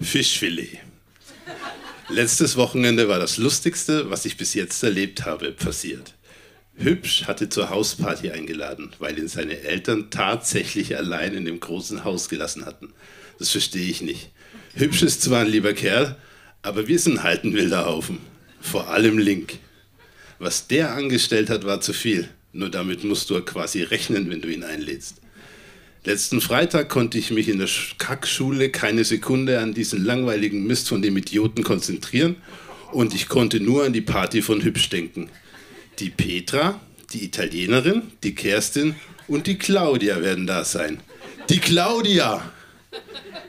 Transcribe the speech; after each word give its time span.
Fischfilet. 0.00 0.78
Letztes 2.08 2.56
Wochenende 2.56 3.08
war 3.08 3.18
das 3.18 3.36
Lustigste, 3.36 4.10
was 4.10 4.24
ich 4.24 4.36
bis 4.36 4.54
jetzt 4.54 4.82
erlebt 4.82 5.26
habe, 5.26 5.52
passiert. 5.52 6.14
Hübsch 6.76 7.24
hatte 7.26 7.48
zur 7.48 7.70
Hausparty 7.70 8.30
eingeladen, 8.30 8.92
weil 9.00 9.18
ihn 9.18 9.28
seine 9.28 9.60
Eltern 9.60 10.10
tatsächlich 10.10 10.96
allein 10.96 11.34
in 11.34 11.44
dem 11.44 11.58
großen 11.58 12.04
Haus 12.04 12.28
gelassen 12.28 12.64
hatten. 12.64 12.92
Das 13.38 13.50
verstehe 13.50 13.90
ich 13.90 14.00
nicht. 14.00 14.30
Hübsch 14.74 15.02
ist 15.02 15.22
zwar 15.22 15.40
ein 15.40 15.48
lieber 15.48 15.72
Kerl, 15.72 16.16
aber 16.62 16.86
wir 16.86 17.00
sind 17.00 17.24
halt 17.24 17.44
ein 17.44 17.52
wilder 17.52 17.84
Haufen. 17.84 18.18
Vor 18.60 18.88
allem 18.88 19.18
Link. 19.18 19.58
Was 20.38 20.68
der 20.68 20.94
angestellt 20.94 21.50
hat, 21.50 21.64
war 21.64 21.80
zu 21.80 21.92
viel. 21.92 22.28
Nur 22.52 22.70
damit 22.70 23.02
musst 23.02 23.28
du 23.30 23.40
quasi 23.42 23.82
rechnen, 23.82 24.30
wenn 24.30 24.40
du 24.40 24.48
ihn 24.48 24.62
einlädst. 24.62 25.20
Letzten 26.08 26.40
Freitag 26.40 26.88
konnte 26.88 27.18
ich 27.18 27.30
mich 27.32 27.50
in 27.50 27.58
der 27.58 27.68
Kackschule 27.98 28.70
keine 28.70 29.04
Sekunde 29.04 29.60
an 29.60 29.74
diesen 29.74 30.02
langweiligen 30.02 30.66
Mist 30.66 30.88
von 30.88 31.02
dem 31.02 31.18
Idioten 31.18 31.62
konzentrieren 31.62 32.36
und 32.92 33.14
ich 33.14 33.28
konnte 33.28 33.60
nur 33.60 33.84
an 33.84 33.92
die 33.92 34.00
Party 34.00 34.40
von 34.40 34.62
Hübsch 34.62 34.88
denken. 34.88 35.28
Die 35.98 36.08
Petra, 36.08 36.80
die 37.12 37.26
Italienerin, 37.26 38.04
die 38.22 38.34
Kerstin 38.34 38.94
und 39.26 39.46
die 39.46 39.58
Claudia 39.58 40.22
werden 40.22 40.46
da 40.46 40.64
sein. 40.64 40.98
Die 41.50 41.58
Claudia! 41.58 42.52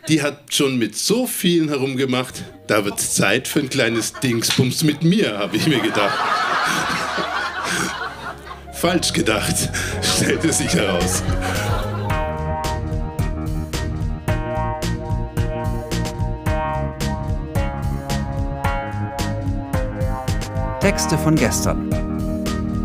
Die 0.09 0.21
hat 0.21 0.53
schon 0.53 0.77
mit 0.77 0.97
so 0.97 1.27
vielen 1.27 1.69
herumgemacht, 1.69 2.43
da 2.67 2.83
wird 2.83 2.99
es 2.99 3.15
Zeit 3.15 3.47
für 3.47 3.59
ein 3.59 3.69
kleines 3.69 4.11
Dingsbums 4.21 4.83
mit 4.83 5.01
mir, 5.01 5.37
habe 5.37 5.55
ich 5.55 5.65
mir 5.65 5.79
gedacht. 5.79 6.19
Falsch 8.73 9.13
gedacht, 9.13 9.69
stellte 10.01 10.51
sich 10.51 10.73
heraus. 10.73 11.23
Texte 20.89 21.19
von 21.19 21.35
gestern. 21.35 21.91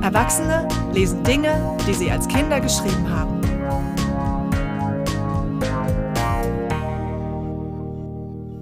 Erwachsene 0.03 0.69
lesen 0.93 1.25
Dinge, 1.25 1.75
die 1.89 1.95
sie 1.95 2.11
als 2.11 2.29
Kinder 2.29 2.61
geschrieben 2.61 3.09
haben. 3.09 3.41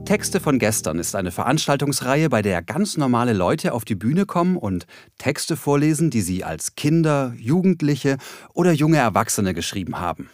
Texte 0.04 0.38
von 0.38 0.60
gestern 0.60 1.00
ist 1.00 1.16
eine 1.16 1.32
Veranstaltungsreihe, 1.32 2.28
bei 2.28 2.40
der 2.40 2.62
ganz 2.62 2.96
normale 2.96 3.32
Leute 3.32 3.72
auf 3.72 3.84
die 3.84 3.96
Bühne 3.96 4.26
kommen 4.26 4.56
und 4.56 4.86
Texte 5.18 5.56
vorlesen, 5.56 6.10
die 6.10 6.20
sie 6.20 6.44
als 6.44 6.76
Kinder, 6.76 7.34
Jugendliche 7.36 8.18
oder 8.54 8.70
junge 8.70 8.98
Erwachsene 8.98 9.54
geschrieben 9.54 9.98
haben. 9.98 10.30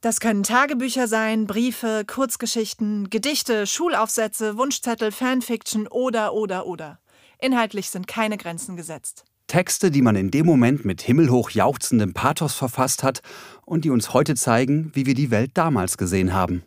Das 0.00 0.20
können 0.20 0.44
Tagebücher 0.44 1.08
sein, 1.08 1.48
Briefe, 1.48 2.04
Kurzgeschichten, 2.06 3.10
Gedichte, 3.10 3.66
Schulaufsätze, 3.66 4.56
Wunschzettel, 4.56 5.10
Fanfiction 5.10 5.88
oder 5.88 6.34
oder 6.34 6.66
oder. 6.66 7.00
Inhaltlich 7.44 7.90
sind 7.90 8.06
keine 8.06 8.38
Grenzen 8.38 8.74
gesetzt. 8.74 9.26
Texte, 9.48 9.90
die 9.90 10.00
man 10.00 10.16
in 10.16 10.30
dem 10.30 10.46
Moment 10.46 10.86
mit 10.86 11.02
himmelhoch 11.02 11.50
jauchzendem 11.50 12.14
Pathos 12.14 12.54
verfasst 12.54 13.02
hat 13.02 13.20
und 13.66 13.84
die 13.84 13.90
uns 13.90 14.14
heute 14.14 14.34
zeigen, 14.34 14.90
wie 14.94 15.04
wir 15.04 15.12
die 15.12 15.30
Welt 15.30 15.50
damals 15.52 15.98
gesehen 15.98 16.32
haben. 16.32 16.64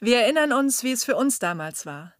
Wir 0.00 0.18
erinnern 0.18 0.52
uns, 0.52 0.84
wie 0.84 0.92
es 0.92 1.02
für 1.02 1.16
uns 1.16 1.38
damals 1.38 1.86
war 1.86 2.12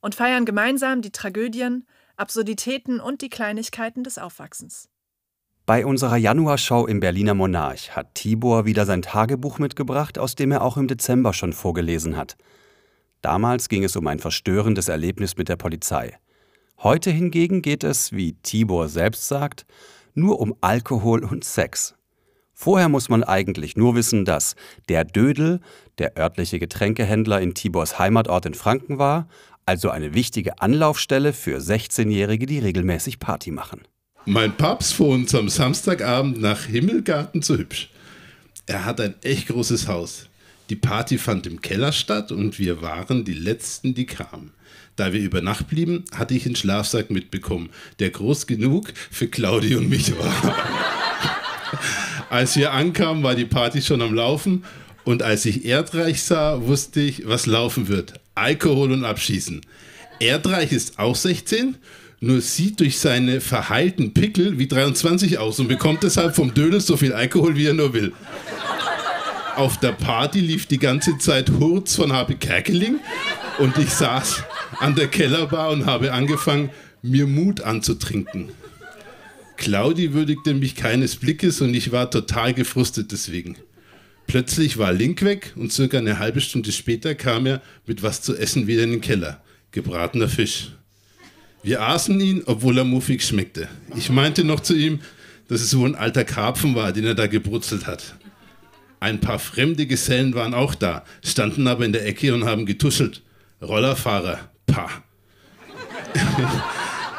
und 0.00 0.14
feiern 0.14 0.46
gemeinsam 0.46 1.02
die 1.02 1.12
Tragödien, 1.12 1.86
Absurditäten 2.16 3.00
und 3.00 3.20
die 3.20 3.28
Kleinigkeiten 3.28 4.02
des 4.02 4.16
Aufwachsens. 4.16 4.88
Bei 5.66 5.84
unserer 5.84 6.16
Januarshow 6.16 6.86
im 6.86 7.00
Berliner 7.00 7.34
Monarch 7.34 7.94
hat 7.94 8.14
Tibor 8.14 8.64
wieder 8.64 8.86
sein 8.86 9.02
Tagebuch 9.02 9.58
mitgebracht, 9.58 10.18
aus 10.18 10.36
dem 10.36 10.52
er 10.52 10.62
auch 10.62 10.78
im 10.78 10.88
Dezember 10.88 11.34
schon 11.34 11.52
vorgelesen 11.52 12.16
hat. 12.16 12.38
Damals 13.20 13.68
ging 13.68 13.84
es 13.84 13.94
um 13.94 14.06
ein 14.06 14.20
verstörendes 14.20 14.88
Erlebnis 14.88 15.36
mit 15.36 15.50
der 15.50 15.56
Polizei. 15.56 16.18
Heute 16.82 17.12
hingegen 17.12 17.62
geht 17.62 17.84
es, 17.84 18.10
wie 18.10 18.32
Tibor 18.42 18.88
selbst 18.88 19.28
sagt, 19.28 19.66
nur 20.14 20.40
um 20.40 20.56
Alkohol 20.62 21.22
und 21.22 21.44
Sex. 21.44 21.94
Vorher 22.54 22.88
muss 22.88 23.08
man 23.08 23.22
eigentlich 23.22 23.76
nur 23.76 23.94
wissen, 23.94 24.24
dass 24.24 24.56
der 24.88 25.04
Dödel, 25.04 25.60
der 25.98 26.18
örtliche 26.18 26.58
Getränkehändler 26.58 27.40
in 27.40 27.54
Tibors 27.54 28.00
Heimatort 28.00 28.46
in 28.46 28.54
Franken 28.54 28.98
war, 28.98 29.28
also 29.64 29.90
eine 29.90 30.12
wichtige 30.12 30.60
Anlaufstelle 30.60 31.32
für 31.32 31.58
16-Jährige, 31.58 32.46
die 32.46 32.58
regelmäßig 32.58 33.20
Party 33.20 33.52
machen. 33.52 33.82
Mein 34.24 34.56
Papst 34.56 34.94
fuhr 34.94 35.10
uns 35.10 35.32
am 35.36 35.48
Samstagabend 35.48 36.40
nach 36.40 36.64
Himmelgarten 36.64 37.42
zu 37.42 37.58
hübsch. 37.58 37.90
Er 38.66 38.84
hat 38.84 39.00
ein 39.00 39.14
echt 39.22 39.46
großes 39.46 39.86
Haus. 39.86 40.28
Die 40.68 40.76
Party 40.76 41.18
fand 41.18 41.46
im 41.46 41.60
Keller 41.60 41.92
statt 41.92 42.32
und 42.32 42.58
wir 42.58 42.82
waren 42.82 43.24
die 43.24 43.34
Letzten, 43.34 43.94
die 43.94 44.06
kamen. 44.06 44.52
Da 44.96 45.12
wir 45.12 45.20
über 45.20 45.40
Nacht 45.40 45.68
blieben, 45.68 46.04
hatte 46.12 46.34
ich 46.34 46.44
einen 46.44 46.56
Schlafsack 46.56 47.10
mitbekommen, 47.10 47.70
der 47.98 48.10
groß 48.10 48.46
genug 48.46 48.92
für 49.10 49.26
Claudi 49.26 49.74
und 49.74 49.88
mich 49.88 50.12
war. 50.18 50.56
als 52.30 52.56
wir 52.56 52.72
ankamen, 52.72 53.22
war 53.22 53.34
die 53.34 53.46
Party 53.46 53.80
schon 53.80 54.02
am 54.02 54.14
Laufen 54.14 54.64
und 55.04 55.22
als 55.22 55.46
ich 55.46 55.64
Erdreich 55.64 56.22
sah, 56.22 56.62
wusste 56.62 57.00
ich, 57.00 57.26
was 57.26 57.46
laufen 57.46 57.88
wird. 57.88 58.20
Alkohol 58.34 58.92
und 58.92 59.04
Abschießen. 59.04 59.62
Erdreich 60.20 60.72
ist 60.72 60.98
auch 60.98 61.16
16, 61.16 61.76
nur 62.20 62.40
sieht 62.40 62.78
durch 62.78 62.98
seine 62.98 63.40
verheilten 63.40 64.14
Pickel 64.14 64.58
wie 64.58 64.68
23 64.68 65.38
aus 65.38 65.58
und 65.58 65.68
bekommt 65.68 66.02
deshalb 66.02 66.36
vom 66.36 66.54
Dödel 66.54 66.80
so 66.80 66.96
viel 66.96 67.12
Alkohol, 67.14 67.56
wie 67.56 67.66
er 67.66 67.74
nur 67.74 67.94
will. 67.94 68.12
Auf 69.56 69.78
der 69.78 69.92
Party 69.92 70.40
lief 70.40 70.66
die 70.66 70.78
ganze 70.78 71.18
Zeit 71.18 71.50
Hurz 71.50 71.96
von 71.96 72.12
Habe 72.12 72.36
Kerkeling 72.36 73.00
und 73.58 73.78
ich 73.78 73.90
saß 73.90 74.42
an 74.78 74.94
der 74.94 75.08
Kellerbar 75.08 75.70
und 75.70 75.86
habe 75.86 76.12
angefangen, 76.12 76.70
mir 77.02 77.26
Mut 77.26 77.60
anzutrinken. 77.60 78.50
Claudi 79.56 80.12
würdigte 80.12 80.54
mich 80.54 80.74
keines 80.74 81.16
Blickes 81.16 81.60
und 81.60 81.74
ich 81.74 81.92
war 81.92 82.10
total 82.10 82.54
gefrustet 82.54 83.12
deswegen. 83.12 83.56
Plötzlich 84.26 84.78
war 84.78 84.92
Link 84.92 85.22
weg 85.22 85.52
und 85.56 85.72
circa 85.72 85.98
eine 85.98 86.18
halbe 86.18 86.40
Stunde 86.40 86.72
später 86.72 87.14
kam 87.14 87.46
er 87.46 87.60
mit 87.86 88.02
was 88.02 88.22
zu 88.22 88.36
essen 88.36 88.66
wieder 88.66 88.84
in 88.84 88.90
den 88.92 89.00
Keller. 89.00 89.42
Gebratener 89.72 90.28
Fisch. 90.28 90.72
Wir 91.62 91.82
aßen 91.82 92.20
ihn, 92.20 92.42
obwohl 92.46 92.78
er 92.78 92.84
muffig 92.84 93.22
schmeckte. 93.22 93.68
Ich 93.96 94.10
meinte 94.10 94.44
noch 94.44 94.60
zu 94.60 94.74
ihm, 94.74 95.00
dass 95.48 95.60
es 95.60 95.76
wohl 95.76 95.90
ein 95.90 95.94
alter 95.94 96.24
Karpfen 96.24 96.74
war, 96.74 96.92
den 96.92 97.04
er 97.04 97.14
da 97.14 97.26
gebrutzelt 97.26 97.86
hat. 97.86 98.16
Ein 99.00 99.20
paar 99.20 99.38
fremde 99.38 99.86
Gesellen 99.86 100.34
waren 100.34 100.54
auch 100.54 100.74
da, 100.74 101.04
standen 101.24 101.66
aber 101.66 101.84
in 101.84 101.92
der 101.92 102.06
Ecke 102.06 102.34
und 102.34 102.44
haben 102.44 102.66
getuschelt. 102.66 103.22
Rollerfahrer, 103.62 104.50
pah. 104.66 104.90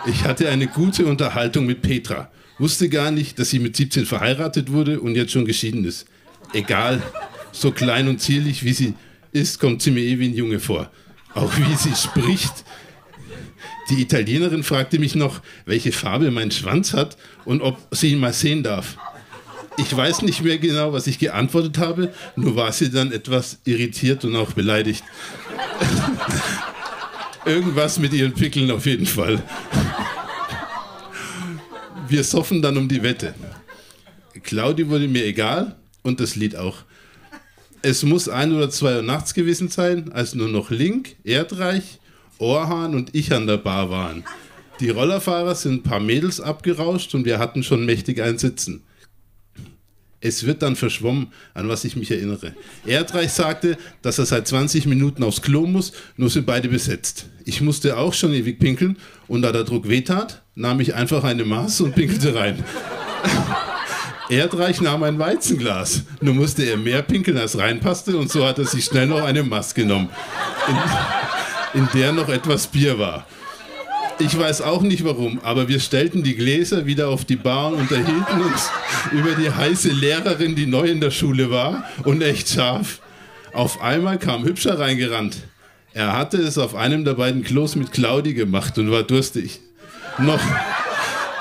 Ich 0.05 0.25
hatte 0.25 0.49
eine 0.49 0.67
gute 0.67 1.05
Unterhaltung 1.05 1.65
mit 1.65 1.81
Petra. 1.81 2.29
Wusste 2.59 2.89
gar 2.89 3.11
nicht, 3.11 3.39
dass 3.39 3.49
sie 3.49 3.59
mit 3.59 3.75
17 3.75 4.05
verheiratet 4.05 4.71
wurde 4.71 4.99
und 4.99 5.15
jetzt 5.15 5.31
schon 5.31 5.45
geschieden 5.45 5.85
ist. 5.85 6.05
Egal, 6.51 7.01
so 7.53 7.71
klein 7.71 8.09
und 8.09 8.19
zierlich 8.19 8.63
wie 8.65 8.73
sie 8.73 8.93
ist, 9.31 9.59
kommt 9.59 9.81
sie 9.81 9.91
mir 9.91 10.01
eh 10.01 10.19
wie 10.19 10.27
ein 10.27 10.35
Junge 10.35 10.59
vor. 10.59 10.91
Auch 11.33 11.51
wie 11.57 11.75
sie 11.75 11.95
spricht. 11.95 12.65
Die 13.89 14.01
Italienerin 14.01 14.63
fragte 14.63 14.99
mich 14.99 15.15
noch, 15.15 15.41
welche 15.65 15.91
Farbe 15.91 16.29
mein 16.31 16.51
Schwanz 16.51 16.93
hat 16.93 17.17
und 17.45 17.61
ob 17.61 17.77
sie 17.91 18.11
ihn 18.11 18.19
mal 18.19 18.33
sehen 18.33 18.63
darf. 18.63 18.97
Ich 19.77 19.95
weiß 19.95 20.21
nicht 20.21 20.43
mehr 20.43 20.57
genau, 20.57 20.93
was 20.93 21.07
ich 21.07 21.19
geantwortet 21.19 21.77
habe, 21.77 22.13
nur 22.35 22.55
war 22.55 22.71
sie 22.71 22.91
dann 22.91 23.11
etwas 23.11 23.59
irritiert 23.65 24.23
und 24.25 24.35
auch 24.35 24.53
beleidigt. 24.53 25.03
Irgendwas 27.45 27.99
mit 27.99 28.13
ihren 28.13 28.33
Pickeln 28.33 28.71
auf 28.71 28.85
jeden 28.85 29.05
Fall. 29.05 29.41
Wir 32.07 32.23
soffen 32.23 32.61
dann 32.61 32.77
um 32.77 32.87
die 32.87 33.01
Wette. 33.01 33.33
Claudi 34.43 34.87
wurde 34.87 35.07
mir 35.07 35.25
egal 35.25 35.75
und 36.03 36.19
das 36.19 36.35
Lied 36.35 36.55
auch. 36.55 36.77
Es 37.81 38.03
muss 38.03 38.29
ein 38.29 38.53
oder 38.53 38.69
zwei 38.69 38.97
Uhr 38.97 39.01
nachts 39.01 39.33
gewesen 39.33 39.67
sein, 39.67 40.11
als 40.13 40.35
nur 40.35 40.47
noch 40.47 40.69
Link, 40.69 41.15
Erdreich, 41.23 41.99
Orhan 42.37 42.95
und 42.95 43.13
ich 43.13 43.33
an 43.33 43.47
der 43.47 43.57
Bar 43.57 43.89
waren. 43.89 44.23
Die 44.79 44.89
Rollerfahrer 44.89 45.55
sind 45.55 45.73
ein 45.73 45.83
paar 45.83 45.99
Mädels 45.99 46.39
abgerauscht 46.39 47.13
und 47.15 47.25
wir 47.25 47.39
hatten 47.39 47.63
schon 47.63 47.85
mächtig 47.85 48.21
ein 48.21 48.37
Sitzen. 48.37 48.83
Es 50.25 50.45
wird 50.45 50.61
dann 50.61 50.77
verschwommen, 50.77 51.33
an 51.53 51.67
was 51.67 51.83
ich 51.83 51.97
mich 51.97 52.09
erinnere. 52.09 52.53
Erdreich 52.85 53.33
sagte, 53.33 53.77
dass 54.01 54.19
er 54.19 54.25
seit 54.25 54.47
20 54.47 54.85
Minuten 54.85 55.21
aufs 55.21 55.41
Klo 55.41 55.67
muss, 55.67 55.91
nur 56.15 56.29
sind 56.29 56.45
beide 56.45 56.69
besetzt. 56.69 57.25
Ich 57.43 57.59
musste 57.59 57.97
auch 57.97 58.13
schon 58.13 58.33
ewig 58.33 58.57
pinkeln 58.57 58.97
und 59.27 59.41
da 59.41 59.51
der 59.51 59.65
Druck 59.65 59.89
wehtat, 59.89 60.41
nahm 60.55 60.79
ich 60.79 60.95
einfach 60.95 61.25
eine 61.25 61.43
Maß 61.43 61.81
und 61.81 61.93
pinkelte 61.95 62.33
rein. 62.35 62.63
Erdreich 64.29 64.79
nahm 64.79 65.03
ein 65.03 65.19
Weizenglas. 65.19 66.03
Nur 66.21 66.35
musste 66.35 66.63
er 66.63 66.77
mehr 66.77 67.01
pinkeln, 67.01 67.37
als 67.37 67.57
reinpasste 67.57 68.15
und 68.15 68.31
so 68.31 68.45
hat 68.45 68.59
er 68.59 68.65
sich 68.65 68.85
schnell 68.85 69.07
noch 69.07 69.23
eine 69.23 69.43
Maß 69.43 69.75
genommen, 69.75 70.07
in, 71.73 71.81
in 71.81 71.89
der 71.93 72.13
noch 72.13 72.29
etwas 72.29 72.67
Bier 72.67 72.97
war. 72.97 73.27
Ich 74.19 74.37
weiß 74.37 74.61
auch 74.61 74.81
nicht 74.81 75.03
warum, 75.03 75.39
aber 75.43 75.67
wir 75.67 75.79
stellten 75.79 76.23
die 76.23 76.35
Gläser 76.35 76.85
wieder 76.85 77.09
auf 77.09 77.25
die 77.25 77.35
Bar 77.35 77.67
und 77.67 77.79
unterhielten 77.79 78.41
uns 78.41 78.69
über 79.11 79.31
die 79.35 79.51
heiße 79.51 79.89
Lehrerin, 79.89 80.55
die 80.55 80.65
neu 80.65 80.87
in 80.87 81.01
der 81.01 81.11
Schule 81.11 81.49
war 81.49 81.83
und 82.03 82.21
echt 82.21 82.49
scharf. 82.49 83.01
Auf 83.53 83.81
einmal 83.81 84.19
kam 84.19 84.43
Hübscher 84.43 84.79
reingerannt. 84.79 85.37
Er 85.93 86.13
hatte 86.13 86.37
es 86.37 86.57
auf 86.57 86.73
einem 86.75 87.05
der 87.05 87.13
beiden 87.13 87.43
Klos 87.43 87.75
mit 87.75 87.91
Claudi 87.91 88.33
gemacht 88.33 88.77
und 88.77 88.91
war 88.91 89.03
durstig. 89.03 89.59
Noch, 90.17 90.41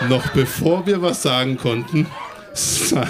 noch 0.09 0.29
bevor 0.29 0.87
wir 0.87 1.01
was 1.01 1.23
sagen 1.23 1.57
konnten, 1.57 2.07
sa 2.53 3.07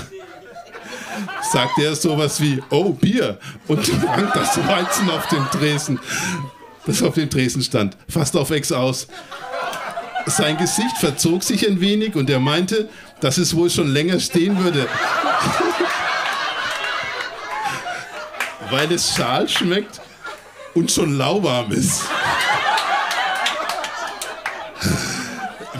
sagte 1.53 1.85
er 1.85 1.95
sowas 1.95 2.41
wie, 2.41 2.63
oh, 2.71 2.93
Bier, 2.93 3.39
und 3.69 3.85
trank 3.85 4.33
das 4.33 4.57
Weizen 4.67 5.11
auf 5.11 5.27
dem 5.29 5.45
Tresen, 5.51 6.01
das 6.87 7.03
auf 7.03 7.15
dem 7.15 7.29
Tresen 7.29 7.63
stand, 7.63 7.97
fast 8.09 8.37
auf 8.37 8.51
Ex 8.51 8.73
aus. 8.73 9.07
Sein 10.27 10.57
Gesicht 10.57 10.97
verzog 10.99 11.43
sich 11.43 11.67
ein 11.69 11.81
wenig 11.81 12.15
und 12.15 12.31
er 12.31 12.41
meinte, 12.41 12.89
dass 13.21 13.39
es 13.39 13.55
wohl 13.57 13.71
schon 13.71 13.89
länger 13.89 14.21
stehen 14.21 14.63
würde. 14.63 14.87
Weil 18.71 18.93
es 18.93 19.15
schal 19.15 19.49
schmeckt 19.49 20.01
und 20.75 20.91
schon 20.91 21.17
lauwarm 21.19 21.73
ist. 21.73 22.05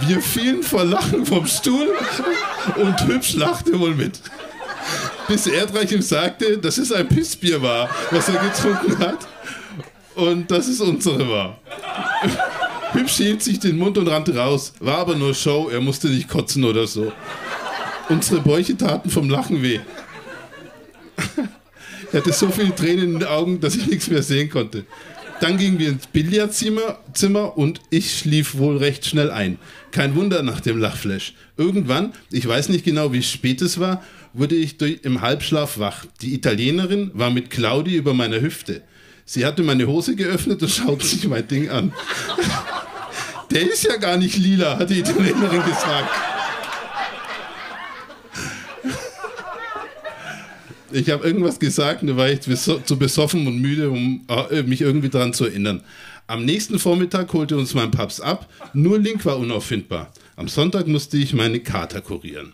Wir 0.07 0.21
fielen 0.21 0.63
vor 0.63 0.85
Lachen 0.85 1.25
vom 1.25 1.47
Stuhl 1.47 1.95
und 2.77 3.01
Hübsch 3.07 3.35
lachte 3.35 3.79
wohl 3.79 3.95
mit. 3.95 4.21
Bis 5.29 5.47
Erdreich 5.47 5.93
ihm 5.93 6.03
sagte, 6.03 6.59
dass 6.59 6.79
es 6.79 6.91
ein 6.93 7.09
Pissbier 7.09 7.63
war, 7.63 7.89
was 8.11 8.29
er 8.29 8.41
getrunken 8.41 8.99
hat 8.99 9.19
und 10.17 10.51
dass 10.51 10.67
es 10.67 10.81
unsere 10.81 11.29
war. 11.29 11.59
Hübsch 12.93 13.17
hielt 13.17 13.43
sich 13.43 13.59
den 13.59 13.79
Mund 13.79 13.97
und 13.97 14.09
rannte 14.09 14.37
raus. 14.37 14.75
War 14.81 14.99
aber 14.99 15.15
nur 15.15 15.35
Show, 15.35 15.69
er 15.71 15.81
musste 15.81 16.09
nicht 16.09 16.29
kotzen 16.29 16.65
oder 16.65 16.87
so. 16.87 17.13
Unsere 18.09 18.41
Bäuche 18.41 18.77
taten 18.77 19.09
vom 19.09 19.31
Lachen 19.31 19.63
weh. 19.63 19.81
er 22.13 22.21
hatte 22.21 22.33
so 22.33 22.49
viele 22.49 22.75
Tränen 22.75 23.15
in 23.15 23.19
den 23.21 23.29
Augen, 23.29 23.61
dass 23.61 23.77
ich 23.77 23.87
nichts 23.87 24.11
mehr 24.11 24.23
sehen 24.23 24.51
konnte. 24.51 24.85
Dann 25.41 25.57
gingen 25.57 25.79
wir 25.79 25.89
ins 25.89 26.07
Billardzimmer 26.07 26.99
Zimmer 27.15 27.57
und 27.59 27.81
ich 27.91 28.17
schlief 28.19 28.57
wohl 28.59 28.77
recht 28.77 29.07
schnell 29.07 29.31
ein. 29.31 29.59
Kein 29.91 30.15
Wunder 30.15 30.43
nach 30.43 30.61
dem 30.61 30.79
Lachflash. 30.79 31.35
Irgendwann, 31.57 32.13
ich 32.31 32.47
weiß 32.47 32.69
nicht 32.69 32.85
genau, 32.85 33.13
wie 33.13 33.23
spät 33.23 33.61
es 33.63 33.81
war, 33.81 34.03
wurde 34.35 34.55
ich 34.55 34.79
durch, 34.79 35.01
im 35.03 35.21
Halbschlaf 35.21 35.79
wach. 35.79 36.05
Die 36.21 36.35
Italienerin 36.35 37.11
war 37.15 37.31
mit 37.31 37.51
Claudi 37.51 37.97
über 37.97 38.15
meiner 38.15 38.41
Hüfte. 38.41 38.83
Sie 39.25 39.45
hatte 39.45 39.63
meine 39.63 39.87
Hose 39.87 40.15
geöffnet 40.15 40.63
und 40.63 40.69
schaute 40.71 41.07
sich 41.07 41.27
mein 41.27 41.49
Ding 41.49 41.71
an. 41.71 41.93
Der 43.53 43.71
ist 43.71 43.85
ja 43.85 43.97
gar 43.97 44.17
nicht 44.17 44.37
lila, 44.39 44.79
hat 44.79 44.89
die 44.89 45.01
Italienerin 45.01 45.63
gesagt. 45.63 46.11
Ich 50.91 51.11
habe 51.11 51.27
irgendwas 51.27 51.59
gesagt, 51.59 52.03
da 52.03 52.17
war 52.17 52.31
ich 52.31 52.41
zu 52.41 52.99
besoffen 52.99 53.47
und 53.47 53.61
müde, 53.61 53.91
um 53.91 54.27
äh, 54.29 54.63
mich 54.63 54.81
irgendwie 54.81 55.09
daran 55.11 55.35
zu 55.35 55.45
erinnern. 55.45 55.83
Am 56.27 56.45
nächsten 56.47 56.79
Vormittag 56.79 57.33
holte 57.35 57.59
uns 57.59 57.75
mein 57.75 57.91
Paps 57.91 58.21
ab, 58.21 58.49
nur 58.73 58.99
Link 58.99 59.25
war 59.27 59.39
unauffindbar. 59.39 60.13
Am 60.37 60.49
Sonntag 60.49 60.87
musste 60.87 61.19
ich 61.19 61.35
meine 61.35 61.61
Kater 61.61 62.01
kurieren. 62.01 62.53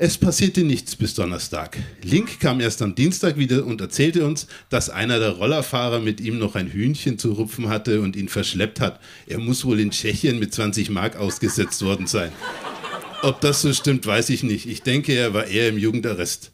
Es 0.00 0.16
passierte 0.16 0.62
nichts 0.62 0.94
bis 0.94 1.14
Donnerstag. 1.14 1.76
Link 2.04 2.38
kam 2.38 2.60
erst 2.60 2.82
am 2.82 2.94
Dienstag 2.94 3.36
wieder 3.36 3.66
und 3.66 3.80
erzählte 3.80 4.24
uns, 4.24 4.46
dass 4.70 4.90
einer 4.90 5.18
der 5.18 5.30
Rollerfahrer 5.30 5.98
mit 5.98 6.20
ihm 6.20 6.38
noch 6.38 6.54
ein 6.54 6.70
Hühnchen 6.70 7.18
zu 7.18 7.32
rupfen 7.32 7.68
hatte 7.68 8.00
und 8.00 8.14
ihn 8.14 8.28
verschleppt 8.28 8.78
hat. 8.78 9.00
Er 9.26 9.38
muss 9.38 9.64
wohl 9.64 9.80
in 9.80 9.90
Tschechien 9.90 10.38
mit 10.38 10.54
20 10.54 10.90
Mark 10.90 11.16
ausgesetzt 11.16 11.82
worden 11.82 12.06
sein. 12.06 12.30
Ob 13.22 13.40
das 13.40 13.60
so 13.60 13.72
stimmt, 13.72 14.06
weiß 14.06 14.30
ich 14.30 14.44
nicht. 14.44 14.66
Ich 14.66 14.82
denke, 14.82 15.14
er 15.14 15.34
war 15.34 15.48
eher 15.48 15.68
im 15.68 15.78
Jugendarrest. 15.78 16.52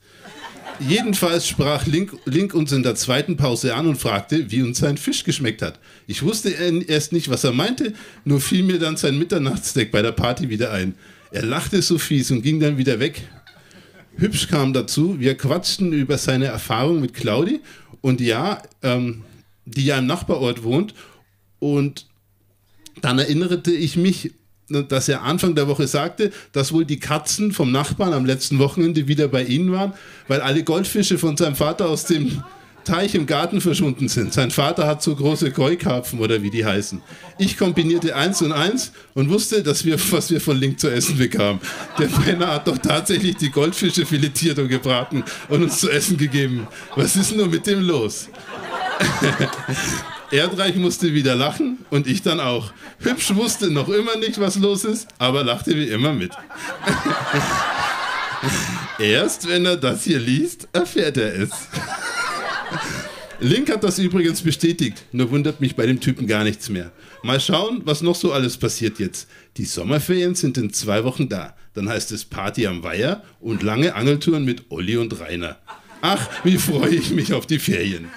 Jedenfalls 0.81 1.47
sprach 1.47 1.85
Link, 1.85 2.17
Link, 2.25 2.55
uns 2.55 2.73
in 2.73 2.83
der 2.83 2.95
zweiten 2.95 3.37
Pause 3.37 3.75
an 3.75 3.87
und 3.87 3.97
fragte, 3.97 4.51
wie 4.53 4.63
uns 4.63 4.79
sein 4.79 4.97
Fisch 4.97 5.23
geschmeckt 5.23 5.61
hat. 5.61 5.79
Ich 6.07 6.23
wusste 6.23 6.49
erst 6.49 7.13
nicht, 7.13 7.29
was 7.29 7.45
er 7.45 7.53
meinte, 7.53 7.93
nur 8.25 8.41
fiel 8.41 8.63
mir 8.63 8.79
dann 8.79 8.97
sein 8.97 9.19
Mitternachtsdeck 9.19 9.93
bei 9.93 10.01
der 10.01 10.13
Party 10.13 10.49
wieder 10.49 10.73
ein. 10.73 10.95
Er 11.31 11.43
lachte 11.43 11.83
so 11.83 11.99
fies 11.99 12.31
und 12.31 12.43
ging 12.43 12.61
dann 12.61 12.79
wieder 12.79 13.01
weg. 13.01 13.23
Hübsch 14.17 14.49
kam 14.49 14.73
dazu, 14.73 15.19
wir 15.19 15.37
quatschten 15.37 15.93
über 15.93 16.19
seine 16.19 16.47
Erfahrung 16.47 17.01
mit 17.01 17.15
Claudi 17.15 17.61
und 18.01 18.21
ja, 18.21 18.63
ähm, 18.83 19.25
die 19.65 19.87
ja 19.87 19.99
im 19.99 20.07
Nachbarort 20.07 20.63
wohnt. 20.63 20.95
Und 21.59 22.07
dann 23.01 23.19
erinnerte 23.19 23.73
ich 23.73 23.97
mich, 23.97 24.33
dass 24.69 25.09
er 25.09 25.23
Anfang 25.23 25.55
der 25.55 25.69
Woche 25.69 25.87
sagte, 25.87 26.33
dass 26.53 26.73
wohl 26.73 26.85
die 26.85 26.99
Katzen 26.99 27.53
vom 27.53 27.73
Nachbarn 27.73 28.13
am 28.13 28.25
letzten 28.25 28.59
Wochenende 28.59 29.09
wieder 29.09 29.29
bei 29.29 29.45
ihnen 29.45 29.73
waren, 29.73 29.93
weil 30.29 30.41
alle 30.41 30.65
Goldfische 30.65 31.19
von 31.19 31.37
seinem 31.37 31.57
Vater 31.57 31.89
aus 31.89 32.05
dem 32.05 32.43
Teich 32.85 33.15
im 33.15 33.27
Garten 33.27 33.61
verschwunden 33.61 34.09
sind. 34.09 34.33
Sein 34.33 34.51
Vater 34.51 34.87
hat 34.87 35.03
so 35.03 35.15
große 35.15 35.51
Koi-Karpfen 35.51 36.21
oder 36.21 36.43
wie 36.43 36.51
die 36.51 36.65
heißen. 36.65 37.01
Ich 37.39 37.57
kombinierte 37.57 38.15
eins 38.15 38.43
und 38.43 38.53
eins 38.53 38.93
und 39.15 39.31
wusste, 39.31 39.63
dass 39.63 39.85
wir, 39.85 39.99
was 40.13 40.31
wir 40.31 40.41
von 40.41 40.59
Link 40.59 40.79
zu 40.79 40.89
essen 40.89 41.19
bekamen. 41.19 41.61
Der 41.99 42.07
Penner 42.07 42.49
hat 42.49 42.69
doch 42.69 42.79
tatsächlich 42.79 43.37
die 43.37 43.51
Goldfische 43.51 44.07
filetiert 44.07 44.59
und 44.59 44.69
gebraten 44.69 45.25
und 45.49 45.63
uns 45.63 45.81
zu 45.81 45.91
essen 45.91 46.17
gegeben. 46.17 46.67
Was 46.95 47.17
ist 47.17 47.35
nur 47.35 47.49
mit 47.49 47.67
dem 47.67 47.81
los? 47.81 48.29
Erdreich 50.31 50.77
musste 50.77 51.15
wieder 51.15 51.35
lachen 51.35 51.79
und 51.91 52.07
ich 52.07 52.23
dann 52.23 52.41
auch. 52.41 52.73
Hübsch 53.01 53.35
wusste 53.35 53.71
noch 53.71 53.89
immer 53.89 54.17
nicht, 54.17 54.41
was 54.41 54.57
los 54.57 54.85
ist, 54.85 55.09
aber 55.19 55.45
lachte 55.45 55.77
wie 55.77 55.89
immer 55.89 56.13
mit. 56.13 56.33
Erst 58.99 59.49
wenn 59.49 59.67
er 59.67 59.77
das 59.77 60.05
hier 60.05 60.19
liest, 60.19 60.69
erfährt 60.73 61.17
er 61.17 61.35
es. 61.35 61.51
Link 63.41 63.71
hat 63.71 63.85
das 63.85 63.99
übrigens 63.99 64.43
bestätigt, 64.43 65.05
nur 65.13 65.31
wundert 65.31 65.61
mich 65.61 65.75
bei 65.77 65.87
dem 65.87 66.01
Typen 66.01 66.27
gar 66.27 66.45
nichts 66.45 66.69
mehr. 66.69 66.93
Mal 67.23 67.41
schauen, 67.41 67.83
was 67.85 68.03
noch 68.03 68.15
so 68.15 68.33
alles 68.33 68.57
passiert 68.57 68.99
jetzt. 68.99 69.29
Die 69.57 69.65
Sommerferien 69.65 70.35
sind 70.35 70.57
in 70.57 70.73
zwei 70.73 71.05
Wochen 71.05 71.29
da. 71.29 71.57
Dann 71.75 71.89
heißt 71.89 72.13
es 72.13 72.25
Party 72.25 72.67
am 72.67 72.83
Weiher 72.83 73.23
und 73.41 73.63
lange 73.63 73.95
Angeltouren 73.95 74.45
mit 74.45 74.71
Olli 74.71 74.97
und 74.97 75.19
Rainer. 75.21 75.59
Ach, 76.01 76.29
wie 76.45 76.59
freue 76.59 76.95
ich 76.95 77.11
mich 77.11 77.33
auf 77.33 77.47
die 77.47 77.59
Ferien. 77.59 78.09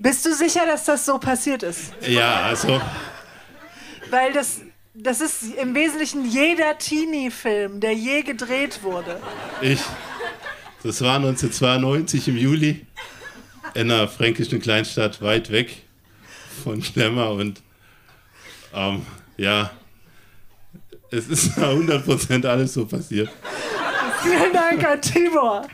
Bist 0.00 0.24
du 0.24 0.32
sicher, 0.48 0.66
dass 0.66 0.84
das 0.84 1.04
so 1.04 1.18
passiert 1.18 1.62
ist? 1.62 1.92
Ja, 2.06 2.42
also. 2.42 2.80
Weil 4.10 4.32
das, 4.32 4.60
das 4.94 5.20
ist 5.20 5.54
im 5.56 5.74
Wesentlichen 5.74 6.24
jeder 6.24 6.78
Teenie-Film, 6.78 7.80
der 7.80 7.92
je 7.92 8.22
gedreht 8.22 8.82
wurde. 8.82 9.20
Ich. 9.60 9.80
Das 10.82 11.02
war 11.02 11.16
1992 11.16 12.28
im 12.28 12.36
Juli 12.36 12.86
in 13.74 13.90
einer 13.90 14.06
fränkischen 14.06 14.60
Kleinstadt 14.60 15.20
weit 15.20 15.50
weg 15.50 15.82
von 16.62 16.82
Schlemmer 16.82 17.32
und 17.32 17.60
ähm, 18.72 19.04
ja, 19.36 19.70
es 21.10 21.26
ist 21.28 21.50
100% 21.58 22.46
alles 22.46 22.74
so 22.74 22.86
passiert. 22.86 23.28
Vielen 24.22 24.52
Dank 24.52 24.84
an 24.84 25.02
Tibor. 25.02 25.66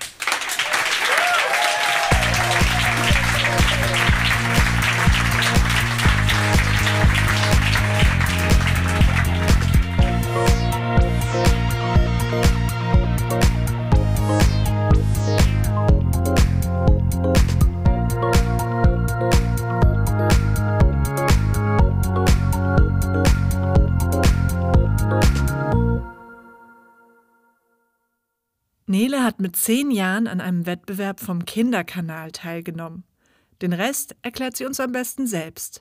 Nele 28.94 29.24
hat 29.24 29.40
mit 29.40 29.56
zehn 29.56 29.90
Jahren 29.90 30.28
an 30.28 30.40
einem 30.40 30.66
Wettbewerb 30.66 31.18
vom 31.18 31.44
Kinderkanal 31.44 32.30
teilgenommen. 32.30 33.02
Den 33.60 33.72
Rest 33.72 34.14
erklärt 34.22 34.56
sie 34.56 34.66
uns 34.66 34.78
am 34.78 34.92
besten 34.92 35.26
selbst. 35.26 35.80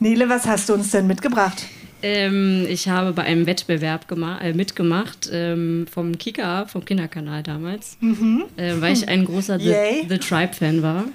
Nele, 0.00 0.28
was 0.28 0.44
hast 0.44 0.68
du 0.68 0.74
uns 0.74 0.90
denn 0.90 1.06
mitgebracht? 1.06 1.64
Ähm, 2.02 2.66
ich 2.68 2.90
habe 2.90 3.14
bei 3.14 3.22
einem 3.22 3.46
Wettbewerb 3.46 4.04
äh, 4.12 4.52
mitgemacht 4.52 5.30
ähm, 5.32 5.86
vom 5.90 6.18
Kika, 6.18 6.66
vom 6.66 6.84
Kinderkanal 6.84 7.42
damals, 7.42 7.96
mhm. 8.00 8.44
äh, 8.58 8.78
weil 8.82 8.92
ich 8.92 9.08
ein 9.08 9.24
großer 9.24 9.58
The, 9.58 10.06
The 10.06 10.18
Tribe-Fan 10.18 10.82
war. 10.82 11.06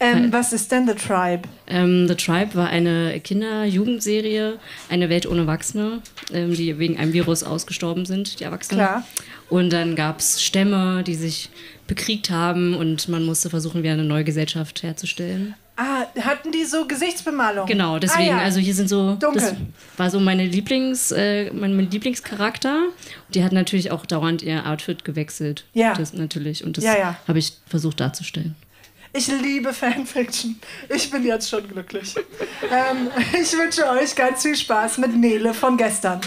Ähm, 0.00 0.32
was 0.32 0.52
ist 0.52 0.70
denn 0.70 0.86
The 0.86 0.94
Tribe? 0.94 1.42
Ähm, 1.66 2.06
The 2.06 2.14
Tribe 2.14 2.54
war 2.54 2.68
eine 2.68 3.18
Kinder-Jugendserie, 3.20 4.58
eine 4.88 5.08
Welt 5.08 5.26
ohne 5.26 5.40
Erwachsene, 5.40 6.02
ähm, 6.32 6.54
die 6.54 6.78
wegen 6.78 6.98
einem 6.98 7.12
Virus 7.12 7.42
ausgestorben 7.42 8.06
sind, 8.06 8.38
die 8.40 8.44
Erwachsenen. 8.44 8.80
Klar. 8.80 9.04
Und 9.48 9.72
dann 9.72 9.96
gab 9.96 10.20
es 10.20 10.42
Stämme, 10.42 11.02
die 11.02 11.14
sich 11.14 11.50
bekriegt 11.86 12.30
haben 12.30 12.74
und 12.74 13.08
man 13.08 13.24
musste 13.24 13.50
versuchen, 13.50 13.82
wieder 13.82 13.94
eine 13.94 14.04
neue 14.04 14.24
Gesellschaft 14.24 14.82
herzustellen. 14.82 15.54
Ah, 15.80 16.06
hatten 16.22 16.50
die 16.50 16.64
so 16.64 16.86
Gesichtsbemalung? 16.86 17.66
Genau, 17.66 18.00
deswegen, 18.00 18.30
ah, 18.34 18.38
ja. 18.38 18.44
also 18.44 18.58
hier 18.58 18.74
sind 18.74 18.88
so. 18.88 19.14
Dunkel. 19.14 19.40
Das 19.42 19.54
war 19.96 20.10
so 20.10 20.18
meine 20.18 20.44
Lieblings, 20.44 21.12
äh, 21.12 21.52
mein, 21.52 21.76
mein 21.76 21.88
Lieblingscharakter. 21.88 22.88
Die 23.32 23.44
hat 23.44 23.52
natürlich 23.52 23.92
auch 23.92 24.04
dauernd 24.04 24.42
ihr 24.42 24.66
Outfit 24.66 25.04
gewechselt. 25.04 25.64
Ja. 25.74 25.94
Das 25.94 26.12
natürlich. 26.12 26.64
Und 26.64 26.76
das 26.76 26.84
Ja, 26.84 26.98
ja. 26.98 27.16
habe 27.28 27.38
ich 27.38 27.52
versucht 27.66 28.00
darzustellen. 28.00 28.56
Ich 29.18 29.26
liebe 29.26 29.74
Fanfiction. 29.74 30.60
Ich 30.94 31.10
bin 31.10 31.26
jetzt 31.26 31.50
schon 31.50 31.66
glücklich. 31.66 32.14
ähm, 32.70 33.10
ich 33.32 33.52
wünsche 33.52 33.84
euch 33.90 34.14
ganz 34.14 34.42
viel 34.42 34.54
Spaß 34.54 34.98
mit 34.98 35.16
Nele 35.16 35.52
von 35.54 35.76
gestern. 35.76 36.20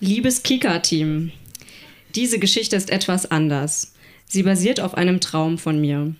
Liebes 0.00 0.42
Kika-Team, 0.42 1.30
diese 2.16 2.40
Geschichte 2.40 2.74
ist 2.74 2.90
etwas 2.90 3.30
anders. 3.30 3.92
Sie 4.26 4.42
basiert 4.42 4.80
auf 4.80 4.94
einem 4.94 5.20
Traum 5.20 5.56
von 5.56 5.80
mir. 5.80 6.16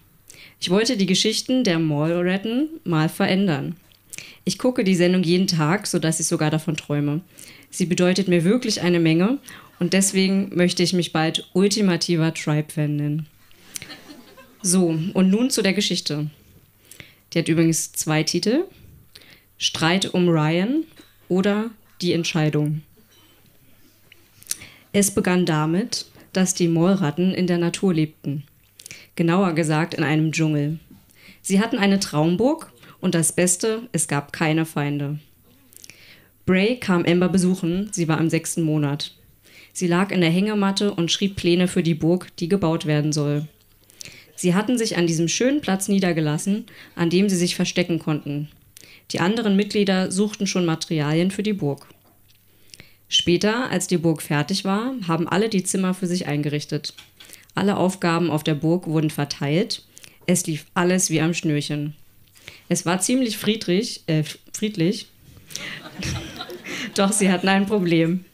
Ich 0.61 0.71
wollte 0.71 0.97
die 0.97 1.07
Geschichten 1.07 1.65
der 1.65 1.81
Mallretten 1.81 2.69
mal 2.85 3.09
verändern. 3.09 3.75
Ich 4.45 4.59
gucke 4.59 4.85
die 4.85 4.95
Sendung 4.95 5.23
jeden 5.23 5.47
Tag, 5.47 5.87
sodass 5.87 6.21
ich 6.21 6.27
sogar 6.27 6.51
davon 6.51 6.77
träume. 6.77 7.23
Sie 7.71 7.87
bedeutet 7.87 8.29
mir 8.29 8.45
wirklich 8.45 8.83
eine 8.83 9.01
Menge 9.01 9.39
und 9.79 9.95
deswegen 9.95 10.55
möchte 10.55 10.83
ich 10.83 10.93
mich 10.93 11.13
bald 11.13 11.49
ultimativer 11.55 12.33
Tribe-Fan 12.33 12.97
nennen. 12.97 13.27
So, 14.63 14.99
und 15.13 15.31
nun 15.31 15.51
zu 15.51 15.63
der 15.63 15.73
Geschichte. 15.73 16.31
Die 17.33 17.39
hat 17.39 17.49
übrigens 17.49 17.93
zwei 17.93 18.23
Titel. 18.23 18.65
Streit 19.59 20.13
um 20.13 20.29
Ryan 20.29 20.85
oder 21.29 21.71
Die 22.01 22.13
Entscheidung. 22.13 22.83
Es 24.93 25.11
begann 25.11 25.47
damit, 25.47 26.07
dass 26.33 26.55
die 26.55 26.69
Mollratten 26.69 27.35
in 27.35 27.47
der 27.47 27.59
Natur 27.59 27.95
lebten. 27.95 28.45
Genauer 29.17 29.55
gesagt 29.55 29.95
in 29.95 30.05
einem 30.05 30.33
Dschungel. 30.33 30.79
Sie 31.43 31.61
hatten 31.61 31.79
eine 31.79 31.99
Traumburg 31.99 32.73
und 33.05 33.15
das 33.15 33.33
Beste, 33.33 33.83
es 33.93 34.09
gab 34.09 34.33
keine 34.33 34.65
Feinde. 34.65 35.19
Bray 36.47 36.77
kam 36.77 37.05
Amber 37.05 37.29
besuchen, 37.29 37.91
sie 37.93 38.09
war 38.09 38.19
im 38.19 38.31
sechsten 38.31 38.63
Monat. 38.63 39.13
Sie 39.75 39.87
lag 39.87 40.11
in 40.11 40.23
der 40.23 40.31
Hängematte 40.31 40.95
und 40.95 41.13
schrieb 41.13 41.37
Pläne 41.37 41.69
für 41.69 41.83
die 41.83 41.93
Burg, 41.93 42.35
die 42.39 42.49
gebaut 42.49 42.87
werden 42.87 43.13
soll. 43.13 43.47
Sie 44.37 44.55
hatten 44.55 44.79
sich 44.79 44.97
an 44.97 45.07
diesem 45.07 45.29
schönen 45.29 45.61
Platz 45.61 45.89
niedergelassen, 45.89 46.65
an 46.97 47.11
dem 47.11 47.29
sie 47.29 47.37
sich 47.37 47.57
verstecken 47.57 47.99
konnten. 47.99 48.49
Die 49.11 49.21
anderen 49.21 49.55
Mitglieder 49.55 50.11
suchten 50.11 50.47
schon 50.47 50.65
Materialien 50.65 51.31
für 51.31 51.43
die 51.43 51.53
Burg. 51.53 51.87
Später, 53.09 53.69
als 53.71 53.87
die 53.87 53.99
Burg 53.99 54.23
fertig 54.23 54.65
war, 54.65 54.95
haben 55.07 55.29
alle 55.29 55.51
die 55.51 55.63
Zimmer 55.63 55.93
für 55.93 56.07
sich 56.07 56.27
eingerichtet. 56.27 56.95
Alle 57.55 57.77
Aufgaben 57.77 58.31
auf 58.31 58.45
der 58.45 58.55
Burg 58.55 58.87
wurden 58.87 59.11
verteilt. 59.11 59.85
Es 60.25 60.47
lief 60.47 60.65
alles 60.73 61.11
wie 61.11 61.21
am 61.21 61.35
Schnürchen. 61.35 61.95
Es 62.69 62.87
war 62.87 63.01
ziemlich 63.01 63.39
friedlich, 63.39 64.03
äh, 64.07 64.25
friedlich. 64.53 65.07
Doch 66.95 67.13
sie 67.13 67.31
hatten 67.31 67.49
ein 67.49 67.67
Problem. 67.67 68.25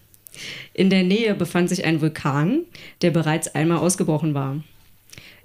In 0.72 0.90
der 0.90 1.02
Nähe 1.02 1.34
befand 1.34 1.68
sich 1.68 1.84
ein 1.84 2.00
Vulkan, 2.00 2.62
der 3.02 3.10
bereits 3.10 3.54
einmal 3.54 3.78
ausgebrochen 3.78 4.34
war. 4.34 4.62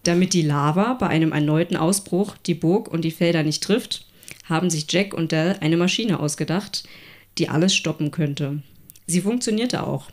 Damit 0.04 0.34
die 0.34 0.44
Lava 0.44 0.94
bei 0.94 1.08
einem 1.08 1.32
erneuten 1.32 1.76
Ausbruch 1.76 2.38
die 2.46 2.54
Burg 2.54 2.88
und 2.88 3.04
die 3.04 3.12
Felder 3.12 3.44
nicht 3.44 3.64
trifft, 3.64 4.06
haben 4.44 4.70
sich 4.70 4.86
Jack 4.90 5.14
und 5.14 5.32
Dell 5.32 5.58
eine 5.62 5.78
Maschine 5.78 6.20
ausgedacht, 6.20 6.88
die 7.38 7.50
alles 7.50 7.76
stoppen 7.76 8.12
könnte. 8.12 8.62
Sie 9.08 9.22
funktionierte 9.22 9.86
auch. 9.86 10.12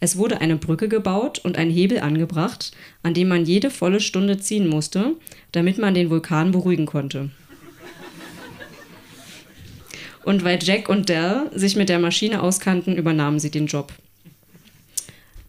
Es 0.00 0.16
wurde 0.16 0.40
eine 0.40 0.56
Brücke 0.56 0.88
gebaut 0.88 1.40
und 1.40 1.56
ein 1.56 1.70
Hebel 1.70 2.00
angebracht, 2.00 2.72
an 3.02 3.14
dem 3.14 3.28
man 3.28 3.44
jede 3.44 3.70
volle 3.70 4.00
Stunde 4.00 4.38
ziehen 4.38 4.68
musste, 4.68 5.16
damit 5.52 5.78
man 5.78 5.94
den 5.94 6.10
Vulkan 6.10 6.52
beruhigen 6.52 6.86
konnte. 6.86 7.30
Und 10.24 10.44
weil 10.44 10.58
Jack 10.62 10.88
und 10.88 11.08
Dell 11.08 11.50
sich 11.54 11.76
mit 11.76 11.88
der 11.88 11.98
Maschine 11.98 12.42
auskannten, 12.42 12.96
übernahmen 12.96 13.38
sie 13.38 13.50
den 13.50 13.66
Job. 13.66 13.92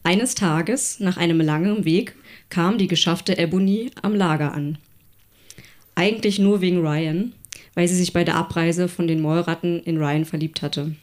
Eines 0.04 0.36
Tages, 0.36 1.00
nach 1.00 1.18
einem 1.18 1.42
langen 1.42 1.86
Weg, 1.86 2.16
kam 2.50 2.78
die 2.78 2.88
geschaffte 2.88 3.38
Ebony 3.38 3.92
am 4.02 4.16
Lager 4.16 4.54
an. 4.54 4.78
Eigentlich 5.96 6.40
nur 6.40 6.62
wegen 6.62 6.80
Ryan, 6.80 7.34
weil 7.76 7.88
sie 7.88 7.96
sich 7.96 8.14
bei 8.14 8.24
der 8.24 8.36
Abreise 8.36 8.88
von 8.88 9.08
den 9.08 9.22
Mollratten 9.22 9.84
in 9.84 9.98
Ryan 9.98 10.26
verliebt 10.26 10.62
hatte. 10.62 10.96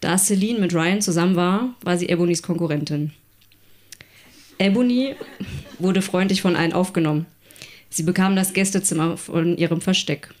Da 0.00 0.16
Celine 0.16 0.58
mit 0.58 0.74
Ryan 0.74 1.02
zusammen 1.02 1.36
war, 1.36 1.74
war 1.82 1.98
sie 1.98 2.08
Ebonys 2.08 2.42
Konkurrentin. 2.42 3.12
Ebony 4.58 5.14
wurde 5.78 6.02
freundlich 6.02 6.42
von 6.42 6.56
allen 6.56 6.72
aufgenommen. 6.72 7.26
Sie 7.88 8.02
bekam 8.02 8.36
das 8.36 8.52
Gästezimmer 8.52 9.16
von 9.16 9.56
ihrem 9.56 9.80
Versteck. 9.80 10.32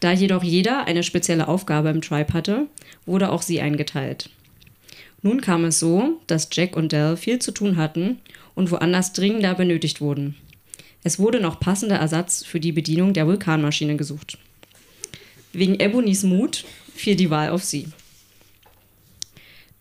Da 0.00 0.12
jedoch 0.12 0.42
jeder 0.42 0.86
eine 0.86 1.02
spezielle 1.02 1.46
Aufgabe 1.46 1.90
im 1.90 2.00
Tribe 2.00 2.32
hatte, 2.32 2.66
wurde 3.06 3.30
auch 3.30 3.42
sie 3.42 3.60
eingeteilt. 3.60 4.30
Nun 5.22 5.42
kam 5.42 5.64
es 5.66 5.78
so, 5.78 6.20
dass 6.26 6.48
Jack 6.50 6.76
und 6.76 6.92
Dell 6.92 7.16
viel 7.16 7.38
zu 7.38 7.52
tun 7.52 7.76
hatten 7.76 8.18
und 8.54 8.70
woanders 8.70 9.12
dringender 9.12 9.54
benötigt 9.54 10.00
wurden. 10.00 10.36
Es 11.02 11.18
wurde 11.18 11.40
noch 11.40 11.60
passender 11.60 11.96
Ersatz 11.96 12.44
für 12.44 12.60
die 12.60 12.72
Bedienung 12.72 13.12
der 13.12 13.26
Vulkanmaschine 13.26 13.96
gesucht. 13.96 14.38
Wegen 15.52 15.78
Ebonys 15.78 16.22
Mut 16.22 16.64
fiel 16.94 17.16
die 17.16 17.30
Wahl 17.30 17.50
auf 17.50 17.64
sie. 17.64 17.88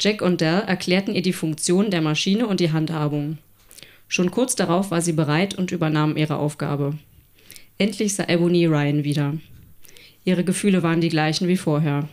Jack 0.02 0.22
und 0.22 0.42
Dell 0.42 0.64
erklärten 0.66 1.14
ihr 1.14 1.22
die 1.22 1.34
Funktion 1.34 1.92
der 1.92 2.02
Maschine 2.02 2.48
und 2.48 2.60
die 2.60 2.72
Handhabung. 2.72 3.38
Schon 4.08 4.32
kurz 4.32 4.56
darauf 4.56 4.92
war 4.92 5.02
sie 5.02 5.14
bereit 5.14 5.56
und 5.56 5.72
übernahm 5.72 6.18
ihre 6.18 6.38
Aufgabe. 6.38 6.98
Endlich 7.78 8.16
sah 8.16 8.28
Ebony 8.28 8.66
Ryan 8.66 9.04
wieder. 9.04 9.38
Ihre 10.30 10.44
Gefühle 10.44 10.84
waren 10.84 11.02
die 11.02 11.10
gleichen 11.10 11.48
wie 11.48 11.58
vorher. 11.58 12.08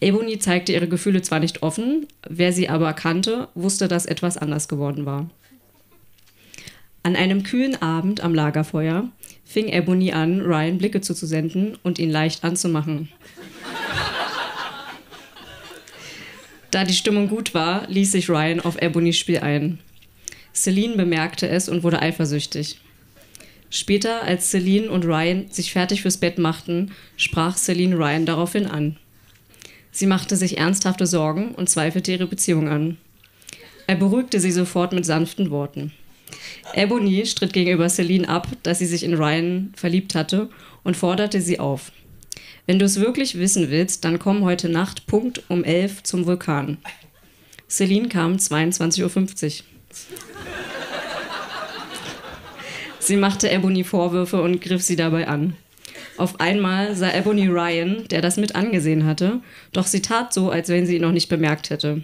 Ebony 0.00 0.38
zeigte 0.38 0.72
ihre 0.72 0.86
Gefühle 0.86 1.22
zwar 1.22 1.40
nicht 1.40 1.60
offen, 1.60 2.06
wer 2.28 2.52
sie 2.52 2.68
aber 2.68 2.92
kannte, 2.92 3.48
wusste, 3.56 3.88
dass 3.88 4.06
etwas 4.06 4.36
anders 4.36 4.68
geworden 4.68 5.06
war. 5.06 5.28
An 7.02 7.16
einem 7.16 7.42
kühlen 7.42 7.82
Abend 7.82 8.20
am 8.20 8.32
Lagerfeuer 8.32 9.08
fing 9.44 9.66
Ebony 9.66 10.12
an, 10.12 10.40
Ryan 10.40 10.78
Blicke 10.78 11.00
zuzusenden 11.00 11.76
und 11.82 11.98
ihn 11.98 12.10
leicht 12.10 12.44
anzumachen. 12.44 13.08
Da 16.70 16.84
die 16.84 16.94
Stimmung 16.94 17.28
gut 17.28 17.54
war, 17.54 17.88
ließ 17.88 18.12
sich 18.12 18.30
Ryan 18.30 18.60
auf 18.60 18.80
Ebonys 18.80 19.16
Spiel 19.16 19.38
ein. 19.38 19.80
Celine 20.54 20.94
bemerkte 20.94 21.48
es 21.48 21.68
und 21.68 21.82
wurde 21.82 22.00
eifersüchtig. 22.00 22.78
Später, 23.76 24.22
als 24.22 24.50
Celine 24.50 24.90
und 24.90 25.04
Ryan 25.04 25.50
sich 25.50 25.70
fertig 25.70 26.00
fürs 26.00 26.16
Bett 26.16 26.38
machten, 26.38 26.92
sprach 27.18 27.58
Celine 27.58 27.94
Ryan 27.94 28.24
daraufhin 28.24 28.64
an. 28.64 28.96
Sie 29.90 30.06
machte 30.06 30.34
sich 30.34 30.56
ernsthafte 30.56 31.06
Sorgen 31.06 31.50
und 31.54 31.68
zweifelte 31.68 32.10
ihre 32.12 32.26
Beziehung 32.26 32.68
an. 32.68 32.96
Er 33.86 33.96
beruhigte 33.96 34.40
sie 34.40 34.50
sofort 34.50 34.94
mit 34.94 35.04
sanften 35.04 35.50
Worten. 35.50 35.92
Ebony 36.72 37.26
stritt 37.26 37.52
gegenüber 37.52 37.90
Celine 37.90 38.30
ab, 38.30 38.48
dass 38.62 38.78
sie 38.78 38.86
sich 38.86 39.02
in 39.02 39.12
Ryan 39.12 39.74
verliebt 39.76 40.14
hatte 40.14 40.48
und 40.82 40.96
forderte 40.96 41.42
sie 41.42 41.60
auf. 41.60 41.92
Wenn 42.64 42.78
du 42.78 42.86
es 42.86 42.98
wirklich 42.98 43.38
wissen 43.38 43.70
willst, 43.70 44.06
dann 44.06 44.18
komm 44.18 44.42
heute 44.42 44.70
Nacht 44.70 45.06
Punkt 45.06 45.42
um 45.48 45.64
11 45.64 46.02
zum 46.02 46.24
Vulkan. 46.24 46.78
Celine 47.68 48.08
kam 48.08 48.36
22.50 48.36 49.60
Uhr. 49.60 49.64
Sie 53.06 53.16
machte 53.16 53.48
Ebony 53.48 53.84
Vorwürfe 53.84 54.42
und 54.42 54.60
griff 54.60 54.82
sie 54.82 54.96
dabei 54.96 55.28
an. 55.28 55.54
Auf 56.16 56.40
einmal 56.40 56.96
sah 56.96 57.14
Ebony 57.14 57.46
Ryan, 57.46 58.08
der 58.10 58.20
das 58.20 58.36
mit 58.36 58.56
angesehen 58.56 59.06
hatte, 59.06 59.42
doch 59.72 59.86
sie 59.86 60.02
tat 60.02 60.34
so, 60.34 60.50
als 60.50 60.70
wenn 60.70 60.86
sie 60.86 60.96
ihn 60.96 61.02
noch 61.02 61.12
nicht 61.12 61.28
bemerkt 61.28 61.70
hätte. 61.70 62.02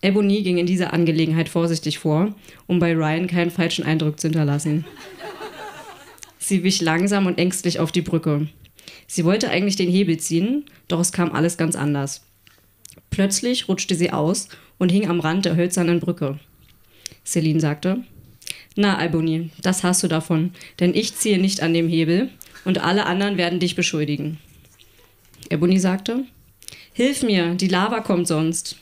Ebony 0.00 0.40
ging 0.40 0.56
in 0.56 0.64
dieser 0.64 0.94
Angelegenheit 0.94 1.50
vorsichtig 1.50 1.98
vor, 1.98 2.34
um 2.66 2.78
bei 2.78 2.94
Ryan 2.94 3.26
keinen 3.26 3.50
falschen 3.50 3.84
Eindruck 3.84 4.18
zu 4.18 4.28
hinterlassen. 4.28 4.86
Sie 6.38 6.64
wich 6.64 6.80
langsam 6.80 7.26
und 7.26 7.36
ängstlich 7.36 7.78
auf 7.78 7.92
die 7.92 8.00
Brücke. 8.00 8.48
Sie 9.06 9.26
wollte 9.26 9.50
eigentlich 9.50 9.76
den 9.76 9.90
Hebel 9.90 10.16
ziehen, 10.16 10.64
doch 10.88 11.00
es 11.00 11.12
kam 11.12 11.32
alles 11.32 11.58
ganz 11.58 11.76
anders. 11.76 12.24
Plötzlich 13.10 13.68
rutschte 13.68 13.94
sie 13.94 14.10
aus 14.10 14.48
und 14.78 14.90
hing 14.90 15.06
am 15.06 15.20
Rand 15.20 15.44
der 15.44 15.56
hölzernen 15.56 16.00
Brücke. 16.00 16.38
Celine 17.26 17.60
sagte, 17.60 18.04
na, 18.76 18.96
Alboni, 18.96 19.50
das 19.62 19.84
hast 19.84 20.02
du 20.02 20.08
davon, 20.08 20.52
denn 20.80 20.94
ich 20.94 21.14
ziehe 21.14 21.38
nicht 21.38 21.62
an 21.62 21.74
dem 21.74 21.88
Hebel 21.88 22.30
und 22.64 22.78
alle 22.78 23.06
anderen 23.06 23.36
werden 23.36 23.60
dich 23.60 23.76
beschuldigen. 23.76 24.38
Ebony 25.50 25.78
sagte, 25.78 26.24
Hilf 26.92 27.24
mir, 27.24 27.54
die 27.54 27.66
Lava 27.66 28.00
kommt 28.00 28.28
sonst. 28.28 28.76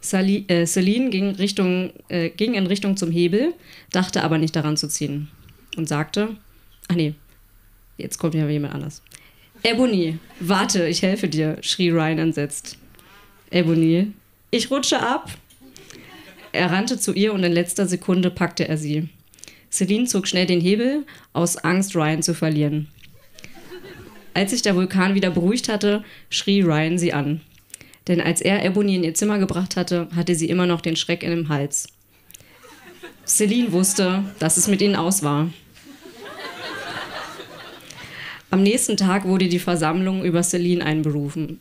Sali 0.00 0.46
äh, 0.48 0.64
Celine 0.64 1.10
ging, 1.10 1.34
Richtung, 1.34 1.92
äh, 2.08 2.30
ging 2.30 2.54
in 2.54 2.66
Richtung 2.66 2.96
zum 2.96 3.10
Hebel, 3.10 3.52
dachte 3.92 4.24
aber 4.24 4.38
nicht 4.38 4.56
daran 4.56 4.78
zu 4.78 4.88
ziehen 4.88 5.28
und 5.76 5.86
sagte, 5.86 6.36
ach 6.88 6.94
nee, 6.94 7.14
jetzt 7.98 8.16
kommt 8.16 8.34
ja 8.34 8.48
jemand 8.48 8.74
anders. 8.74 9.02
Ebony, 9.62 10.18
warte, 10.40 10.88
ich 10.88 11.02
helfe 11.02 11.28
dir, 11.28 11.58
schrie 11.60 11.90
Ryan 11.90 12.18
entsetzt. 12.18 12.78
Ebony, 13.50 14.12
ich 14.50 14.70
rutsche 14.70 15.00
ab. 15.00 15.30
Er 16.52 16.70
rannte 16.70 16.98
zu 16.98 17.12
ihr 17.12 17.32
und 17.32 17.44
in 17.44 17.52
letzter 17.52 17.86
Sekunde 17.86 18.30
packte 18.30 18.68
er 18.68 18.76
sie. 18.76 19.08
Celine 19.70 20.06
zog 20.06 20.26
schnell 20.26 20.46
den 20.46 20.60
Hebel, 20.60 21.06
aus 21.32 21.56
Angst, 21.56 21.94
Ryan 21.94 22.22
zu 22.22 22.34
verlieren. 22.34 22.88
Als 24.34 24.50
sich 24.50 24.62
der 24.62 24.74
Vulkan 24.74 25.14
wieder 25.14 25.30
beruhigt 25.30 25.68
hatte, 25.68 26.04
schrie 26.28 26.62
Ryan 26.62 26.98
sie 26.98 27.12
an. 27.12 27.40
Denn 28.08 28.20
als 28.20 28.40
er 28.40 28.64
Ebony 28.64 28.96
in 28.96 29.04
ihr 29.04 29.14
Zimmer 29.14 29.38
gebracht 29.38 29.76
hatte, 29.76 30.08
hatte 30.14 30.34
sie 30.34 30.48
immer 30.48 30.66
noch 30.66 30.80
den 30.80 30.96
Schreck 30.96 31.22
in 31.22 31.30
dem 31.30 31.48
Hals. 31.48 31.88
Celine 33.24 33.70
wusste, 33.70 34.24
dass 34.40 34.56
es 34.56 34.66
mit 34.66 34.82
ihnen 34.82 34.96
aus 34.96 35.22
war. 35.22 35.50
Am 38.50 38.62
nächsten 38.62 38.96
Tag 38.96 39.24
wurde 39.24 39.46
die 39.46 39.60
Versammlung 39.60 40.24
über 40.24 40.42
Celine 40.42 40.84
einberufen. 40.84 41.60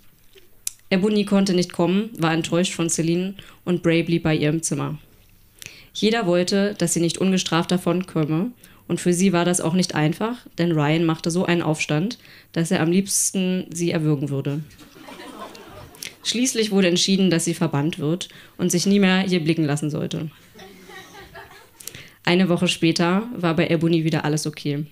Ebony 0.89 1.23
konnte 1.25 1.53
nicht 1.53 1.71
kommen, 1.71 2.09
war 2.17 2.33
enttäuscht 2.33 2.73
von 2.73 2.89
Celine 2.89 3.35
und 3.63 3.83
Bray 3.83 4.03
blieb 4.03 4.23
bei 4.23 4.35
ihr 4.35 4.49
im 4.49 4.63
Zimmer. 4.63 4.97
Jeder 5.93 6.25
wollte, 6.25 6.75
dass 6.77 6.93
sie 6.93 7.01
nicht 7.01 7.17
ungestraft 7.17 7.71
davonkomme, 7.71 8.51
und 8.87 8.99
für 8.99 9.13
sie 9.13 9.33
war 9.33 9.45
das 9.45 9.61
auch 9.61 9.73
nicht 9.73 9.93
einfach, 9.93 10.37
denn 10.57 10.71
Ryan 10.71 11.05
machte 11.05 11.29
so 11.29 11.45
einen 11.45 11.61
Aufstand, 11.61 12.17
dass 12.53 12.71
er 12.71 12.81
am 12.81 12.89
liebsten 12.89 13.67
sie 13.71 13.91
erwürgen 13.91 14.29
würde. 14.29 14.63
Schließlich 16.23 16.71
wurde 16.71 16.87
entschieden, 16.87 17.29
dass 17.29 17.45
sie 17.45 17.53
verbannt 17.53 17.99
wird 17.99 18.29
und 18.57 18.71
sich 18.71 18.87
nie 18.87 18.99
mehr 18.99 19.19
hier 19.19 19.43
blicken 19.43 19.63
lassen 19.63 19.91
sollte. 19.91 20.31
Eine 22.25 22.49
Woche 22.49 22.67
später 22.67 23.27
war 23.35 23.55
bei 23.55 23.67
Ebony 23.69 24.03
wieder 24.03 24.25
alles 24.25 24.47
okay. 24.47 24.85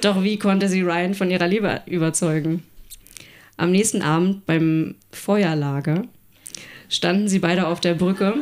Doch 0.00 0.22
wie 0.24 0.38
konnte 0.38 0.68
sie 0.68 0.82
Ryan 0.82 1.14
von 1.14 1.30
ihrer 1.30 1.46
Liebe 1.46 1.82
überzeugen? 1.86 2.64
Am 3.58 3.72
nächsten 3.72 4.02
Abend 4.02 4.46
beim 4.46 4.94
Feuerlager 5.10 6.04
standen 6.88 7.28
sie 7.28 7.40
beide 7.40 7.66
auf 7.66 7.80
der 7.80 7.94
Brücke 7.94 8.34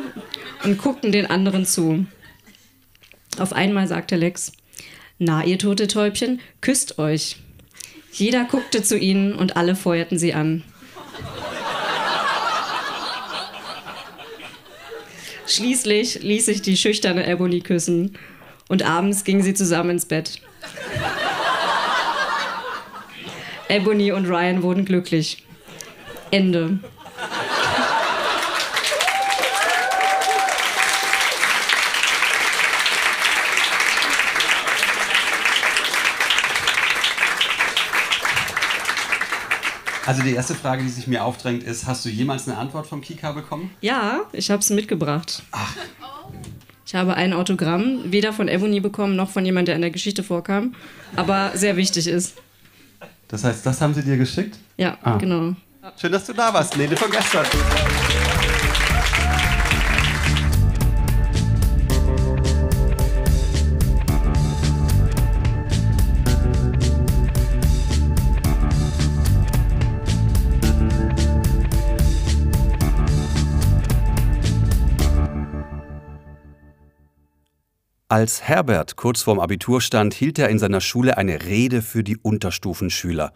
und 0.63 0.77
guckten 0.77 1.11
den 1.11 1.25
anderen 1.25 1.65
zu. 1.65 2.05
Auf 3.39 3.51
einmal 3.51 3.87
sagte 3.87 4.15
Lex, 4.15 4.51
na, 5.17 5.43
ihr 5.43 5.57
tote 5.57 5.87
Täubchen, 5.87 6.39
küsst 6.61 6.99
euch. 6.99 7.37
Jeder 8.13 8.45
guckte 8.45 8.83
zu 8.83 8.95
ihnen 8.95 9.33
und 9.33 9.57
alle 9.57 9.75
feuerten 9.75 10.19
sie 10.19 10.35
an. 10.35 10.63
Schließlich 15.47 16.21
ließ 16.21 16.45
sich 16.45 16.61
die 16.61 16.77
schüchterne 16.77 17.27
Ebony 17.27 17.61
küssen 17.61 18.19
und 18.69 18.83
abends 18.83 19.23
gingen 19.23 19.41
sie 19.41 19.55
zusammen 19.55 19.91
ins 19.91 20.05
Bett. 20.05 20.41
Ebony 23.69 24.11
und 24.11 24.27
Ryan 24.27 24.63
wurden 24.63 24.85
glücklich. 24.85 25.43
Ende. 26.31 26.79
Also 40.05 40.21
die 40.21 40.31
erste 40.31 40.55
Frage, 40.55 40.83
die 40.83 40.89
sich 40.89 41.07
mir 41.07 41.25
aufdrängt, 41.25 41.63
ist, 41.63 41.85
hast 41.85 42.05
du 42.05 42.09
jemals 42.09 42.47
eine 42.47 42.57
Antwort 42.57 42.87
vom 42.87 43.01
Kika 43.01 43.33
bekommen? 43.33 43.71
Ja, 43.81 44.21
ich 44.31 44.49
habe 44.49 44.61
es 44.61 44.69
mitgebracht. 44.69 45.43
Ach. 45.51 45.75
Ich 46.85 46.95
habe 46.95 47.15
ein 47.15 47.33
Autogramm, 47.33 47.99
weder 48.05 48.31
von 48.31 48.47
Ebony 48.47 48.79
bekommen, 48.79 49.17
noch 49.17 49.29
von 49.29 49.45
jemandem, 49.45 49.65
der 49.65 49.75
in 49.75 49.81
der 49.81 49.91
Geschichte 49.91 50.23
vorkam, 50.23 50.75
aber 51.17 51.51
sehr 51.55 51.75
wichtig 51.75 52.07
ist. 52.07 52.37
Das 53.27 53.43
heißt, 53.43 53.65
das 53.65 53.81
haben 53.81 53.93
sie 53.93 54.03
dir 54.03 54.17
geschickt? 54.17 54.57
Ja, 54.77 54.97
ah. 55.03 55.17
genau. 55.17 55.55
Schön, 55.99 56.11
dass 56.11 56.25
du 56.25 56.33
da 56.33 56.53
warst, 56.53 56.75
Lene 56.75 56.95
von 56.95 57.09
gestern. 57.09 57.45
Als 78.17 78.41
Herbert 78.41 78.95
kurz 78.95 79.21
vorm 79.21 79.39
Abitur 79.39 79.79
stand, 79.79 80.15
hielt 80.15 80.39
er 80.39 80.49
in 80.49 80.57
seiner 80.57 80.81
Schule 80.81 81.19
eine 81.19 81.45
Rede 81.45 81.83
für 81.83 82.03
die 82.03 82.17
Unterstufenschüler, 82.17 83.31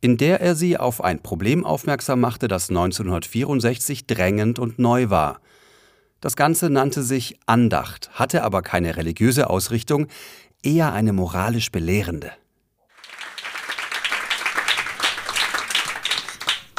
in 0.00 0.16
der 0.16 0.40
er 0.40 0.54
sie 0.54 0.78
auf 0.78 1.04
ein 1.04 1.22
Problem 1.22 1.62
aufmerksam 1.62 2.20
machte, 2.20 2.48
das 2.48 2.70
1964 2.70 4.06
drängend 4.06 4.58
und 4.58 4.78
neu 4.78 5.10
war. 5.10 5.42
Das 6.22 6.36
Ganze 6.36 6.70
nannte 6.70 7.02
sich 7.02 7.38
Andacht, 7.44 8.12
hatte 8.14 8.44
aber 8.44 8.62
keine 8.62 8.96
religiöse 8.96 9.50
Ausrichtung, 9.50 10.06
eher 10.62 10.94
eine 10.94 11.12
moralisch 11.12 11.70
belehrende. 11.70 12.30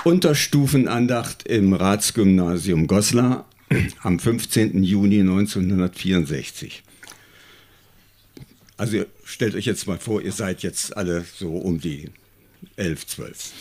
Unterstufenandacht 0.03 1.47
im 1.47 1.73
Ratsgymnasium 1.73 2.87
Goslar 2.87 3.45
am 4.01 4.17
15. 4.17 4.83
Juni 4.83 5.19
1964. 5.19 6.81
Also 8.77 9.05
stellt 9.23 9.55
euch 9.55 9.65
jetzt 9.65 9.87
mal 9.87 9.97
vor, 9.97 10.21
ihr 10.21 10.33
seid 10.33 10.61
jetzt 10.61 10.97
alle 10.97 11.23
so 11.37 11.55
um 11.55 11.79
die 11.79 12.09
11, 12.75 13.07
12. 13.07 13.51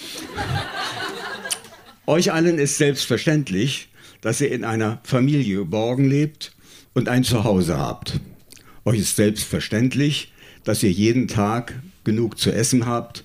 euch 2.06 2.32
allen 2.32 2.58
ist 2.58 2.78
selbstverständlich, 2.78 3.88
dass 4.22 4.40
ihr 4.40 4.50
in 4.50 4.64
einer 4.64 5.00
Familie 5.04 5.58
geborgen 5.58 6.08
lebt 6.08 6.52
und 6.94 7.08
ein 7.08 7.22
Zuhause 7.22 7.78
habt. 7.78 8.18
Euch 8.84 8.98
ist 8.98 9.16
selbstverständlich, 9.16 10.32
dass 10.64 10.82
ihr 10.82 10.90
jeden 10.90 11.28
Tag 11.28 11.74
genug 12.02 12.38
zu 12.38 12.50
essen 12.50 12.86
habt, 12.86 13.24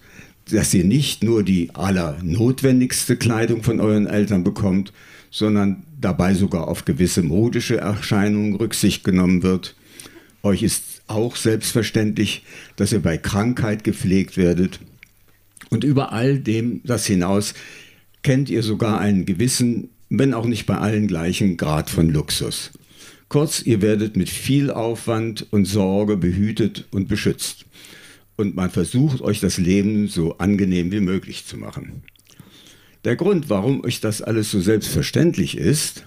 dass 0.52 0.74
ihr 0.74 0.84
nicht 0.84 1.24
nur 1.24 1.44
die 1.44 1.74
allernotwendigste 1.74 3.18
Kleidung 3.18 3.64
von 3.64 3.80
euren 3.80 4.08
Eltern 4.08 4.44
bekommt, 4.44 4.94
sondern 5.32 5.84
dabei 6.00 6.34
sogar 6.34 6.68
auf 6.68 6.86
gewisse 6.86 7.24
modische 7.24 7.78
Erscheinungen 7.78 8.56
Rücksicht 8.56 9.04
genommen 9.04 9.44
wird. 9.44 9.76
Euch 10.42 10.64
ist 10.64 10.99
auch 11.10 11.36
selbstverständlich, 11.36 12.44
dass 12.76 12.92
ihr 12.92 13.02
bei 13.02 13.18
Krankheit 13.18 13.84
gepflegt 13.84 14.38
werdet. 14.38 14.80
Und 15.70 15.84
über 15.84 16.12
all 16.12 16.40
dem 16.40 16.82
das 16.84 17.06
hinaus 17.06 17.54
kennt 18.24 18.50
ihr 18.50 18.64
sogar 18.64 19.00
einen 19.00 19.26
gewissen, 19.26 19.90
wenn 20.10 20.34
auch 20.34 20.46
nicht 20.46 20.66
bei 20.66 20.78
allen 20.78 21.08
gleichen 21.08 21.58
Grad 21.58 21.90
von 21.90 22.10
Luxus. 22.10 22.72
Kurz, 23.28 23.62
ihr 23.62 23.82
werdet 23.82 24.18
mit 24.18 24.30
viel 24.30 24.72
Aufwand 24.72 25.46
und 25.52 25.66
Sorge 25.66 26.18
behütet 26.18 26.88
und 26.92 27.08
beschützt. 27.08 27.66
Und 28.36 28.56
man 28.56 28.72
versucht 28.72 29.22
euch 29.22 29.40
das 29.40 29.58
Leben 29.58 30.08
so 30.08 30.38
angenehm 30.38 30.92
wie 30.92 31.02
möglich 31.02 31.46
zu 31.46 31.58
machen. 31.58 32.04
Der 33.04 33.16
Grund, 33.16 33.50
warum 33.50 33.84
euch 33.84 34.02
das 34.02 34.22
alles 34.22 34.50
so 34.52 34.60
selbstverständlich 34.60 35.58
ist, 35.58 36.06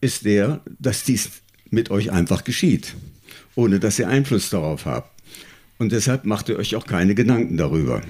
ist 0.00 0.24
der, 0.24 0.62
dass 0.78 1.04
dies 1.04 1.30
mit 1.70 1.90
euch 1.90 2.12
einfach 2.12 2.44
geschieht 2.44 2.94
ohne 3.54 3.80
dass 3.80 3.98
ihr 3.98 4.08
Einfluss 4.08 4.50
darauf 4.50 4.86
habt. 4.86 5.10
Und 5.78 5.92
deshalb 5.92 6.24
macht 6.24 6.48
ihr 6.48 6.56
euch 6.56 6.76
auch 6.76 6.86
keine 6.86 7.14
Gedanken 7.14 7.56
darüber. 7.56 8.02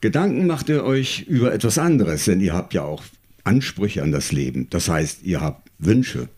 Gedanken 0.00 0.46
macht 0.46 0.68
ihr 0.68 0.84
euch 0.84 1.22
über 1.22 1.52
etwas 1.52 1.78
anderes, 1.78 2.24
denn 2.24 2.40
ihr 2.40 2.52
habt 2.52 2.74
ja 2.74 2.82
auch 2.82 3.04
Ansprüche 3.44 4.02
an 4.02 4.12
das 4.12 4.32
Leben. 4.32 4.68
Das 4.70 4.88
heißt, 4.88 5.22
ihr 5.22 5.40
habt 5.40 5.70
Wünsche. 5.78 6.28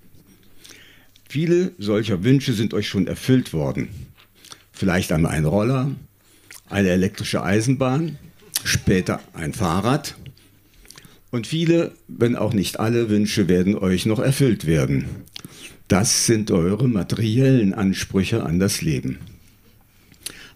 Viele 1.28 1.72
solcher 1.78 2.24
Wünsche 2.24 2.52
sind 2.52 2.74
euch 2.74 2.88
schon 2.88 3.06
erfüllt 3.06 3.52
worden. 3.52 3.88
Vielleicht 4.72 5.12
einmal 5.12 5.32
ein 5.32 5.44
Roller, 5.44 5.90
eine 6.68 6.90
elektrische 6.90 7.42
Eisenbahn, 7.42 8.18
später 8.64 9.20
ein 9.32 9.52
Fahrrad. 9.52 10.14
Und 11.30 11.46
viele, 11.46 11.92
wenn 12.06 12.36
auch 12.36 12.52
nicht 12.52 12.78
alle 12.80 13.08
Wünsche 13.08 13.48
werden 13.48 13.76
euch 13.76 14.06
noch 14.06 14.18
erfüllt 14.18 14.66
werden. 14.66 15.06
Das 15.88 16.26
sind 16.26 16.50
eure 16.50 16.88
materiellen 16.88 17.74
Ansprüche 17.74 18.42
an 18.42 18.58
das 18.58 18.80
Leben. 18.80 19.18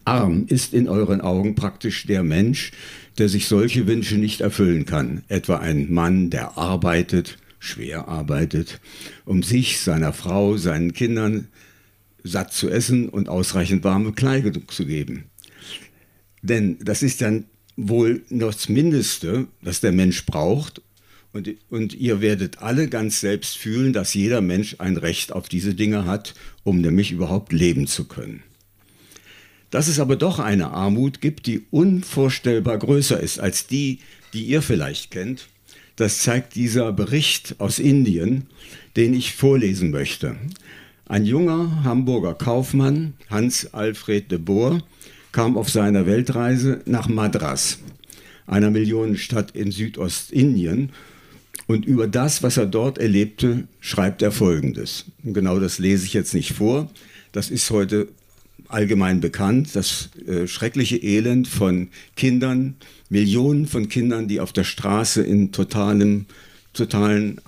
Arm 0.04 0.46
ist 0.48 0.72
in 0.72 0.88
euren 0.88 1.20
Augen 1.20 1.54
praktisch 1.54 2.06
der 2.06 2.22
Mensch, 2.22 2.72
der 3.18 3.28
sich 3.28 3.46
solche 3.46 3.86
Wünsche 3.86 4.16
nicht 4.16 4.40
erfüllen 4.40 4.86
kann. 4.86 5.22
Etwa 5.28 5.58
ein 5.58 5.92
Mann, 5.92 6.30
der 6.30 6.56
arbeitet, 6.56 7.36
schwer 7.58 8.08
arbeitet, 8.08 8.80
um 9.26 9.42
sich, 9.42 9.80
seiner 9.80 10.14
Frau, 10.14 10.56
seinen 10.56 10.94
Kindern 10.94 11.48
satt 12.24 12.54
zu 12.54 12.70
essen 12.70 13.10
und 13.10 13.28
ausreichend 13.28 13.84
warme 13.84 14.12
Kleidung 14.12 14.68
zu 14.68 14.86
geben. 14.86 15.24
Denn 16.42 16.78
das 16.80 17.02
ist 17.02 17.20
dann 17.20 17.44
wohl 17.76 18.22
noch 18.30 18.54
das 18.54 18.68
Mindeste, 18.70 19.46
das 19.62 19.80
der 19.80 19.92
Mensch 19.92 20.24
braucht, 20.24 20.80
Und, 21.32 21.50
und 21.68 21.94
ihr 21.94 22.20
werdet 22.20 22.62
alle 22.62 22.88
ganz 22.88 23.20
selbst 23.20 23.58
fühlen, 23.58 23.92
dass 23.92 24.14
jeder 24.14 24.40
Mensch 24.40 24.76
ein 24.78 24.96
Recht 24.96 25.32
auf 25.32 25.48
diese 25.48 25.74
Dinge 25.74 26.06
hat, 26.06 26.34
um 26.64 26.80
nämlich 26.80 27.12
überhaupt 27.12 27.52
leben 27.52 27.86
zu 27.86 28.06
können. 28.06 28.42
Dass 29.70 29.88
es 29.88 30.00
aber 30.00 30.16
doch 30.16 30.38
eine 30.38 30.70
Armut 30.70 31.20
gibt, 31.20 31.46
die 31.46 31.66
unvorstellbar 31.70 32.78
größer 32.78 33.20
ist 33.20 33.38
als 33.38 33.66
die, 33.66 33.98
die 34.32 34.44
ihr 34.44 34.62
vielleicht 34.62 35.10
kennt, 35.10 35.48
das 35.96 36.22
zeigt 36.22 36.54
dieser 36.54 36.92
Bericht 36.92 37.56
aus 37.58 37.78
Indien, 37.78 38.46
den 38.96 39.14
ich 39.14 39.34
vorlesen 39.34 39.90
möchte. 39.90 40.36
Ein 41.06 41.24
junger 41.24 41.82
Hamburger 41.84 42.34
Kaufmann, 42.34 43.14
Hans 43.28 43.74
Alfred 43.74 44.30
de 44.30 44.38
Boer, 44.38 44.82
kam 45.32 45.56
auf 45.56 45.70
seiner 45.70 46.06
Weltreise 46.06 46.82
nach 46.86 47.08
Madras, 47.08 47.80
einer 48.46 48.70
Millionenstadt 48.70 49.50
in 49.52 49.70
Südostindien. 49.70 50.92
Und 51.68 51.84
über 51.84 52.08
das, 52.08 52.42
was 52.42 52.56
er 52.56 52.64
dort 52.64 52.96
erlebte, 52.96 53.68
schreibt 53.78 54.22
er 54.22 54.32
Folgendes. 54.32 55.04
Und 55.22 55.34
genau 55.34 55.60
das 55.60 55.78
lese 55.78 56.06
ich 56.06 56.14
jetzt 56.14 56.32
nicht 56.32 56.54
vor. 56.54 56.90
Das 57.30 57.50
ist 57.50 57.70
heute 57.70 58.08
allgemein 58.68 59.20
bekannt, 59.20 59.76
das 59.76 60.08
äh, 60.26 60.46
schreckliche 60.46 60.96
Elend 60.96 61.46
von 61.46 61.88
Kindern, 62.16 62.76
Millionen 63.10 63.66
von 63.66 63.90
Kindern, 63.90 64.28
die 64.28 64.40
auf 64.40 64.54
der 64.54 64.64
Straße 64.64 65.22
in 65.22 65.52
totalem, 65.52 66.24
totalen, 66.72 67.38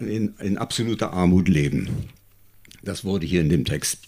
in, 0.00 0.32
in 0.40 0.56
absoluter 0.56 1.12
Armut 1.12 1.48
leben. 1.48 1.88
Das 2.82 3.04
wurde 3.04 3.26
hier 3.26 3.42
in 3.42 3.50
dem 3.50 3.66
Text 3.66 3.98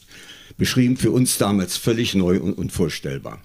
beschrieben, 0.57 0.96
für 0.96 1.11
uns 1.11 1.37
damals 1.37 1.77
völlig 1.77 2.14
neu 2.14 2.40
und 2.40 2.55
unvorstellbar. 2.55 3.42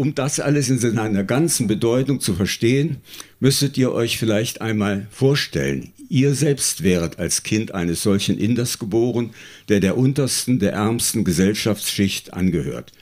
Um 0.00 0.14
das 0.14 0.38
alles 0.38 0.70
in 0.70 0.78
seiner 0.78 1.24
ganzen 1.24 1.66
Bedeutung 1.66 2.20
zu 2.20 2.32
verstehen, 2.34 2.98
müsstet 3.40 3.76
ihr 3.76 3.90
euch 3.90 4.16
vielleicht 4.16 4.60
einmal 4.60 5.08
vorstellen, 5.10 5.92
ihr 6.08 6.36
selbst 6.36 6.84
wäret 6.84 7.18
als 7.18 7.42
Kind 7.42 7.74
eines 7.74 8.04
solchen 8.04 8.38
Inders 8.38 8.78
geboren, 8.78 9.30
der 9.68 9.80
der 9.80 9.98
untersten, 9.98 10.60
der 10.60 10.74
ärmsten 10.74 11.24
Gesellschaftsschicht 11.24 12.32
angehört. 12.32 12.92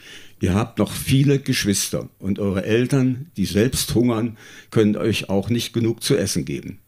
Ihr 0.41 0.55
habt 0.55 0.79
noch 0.79 0.91
viele 0.91 1.39
Geschwister 1.39 2.09
und 2.19 2.39
eure 2.39 2.65
Eltern, 2.65 3.31
die 3.37 3.45
selbst 3.45 3.95
hungern, 3.95 4.39
können 4.71 4.97
euch 4.97 5.29
auch 5.29 5.51
nicht 5.51 5.75
genug 5.75 6.03
zu 6.03 6.17
essen 6.17 6.47
geben. 6.47 6.79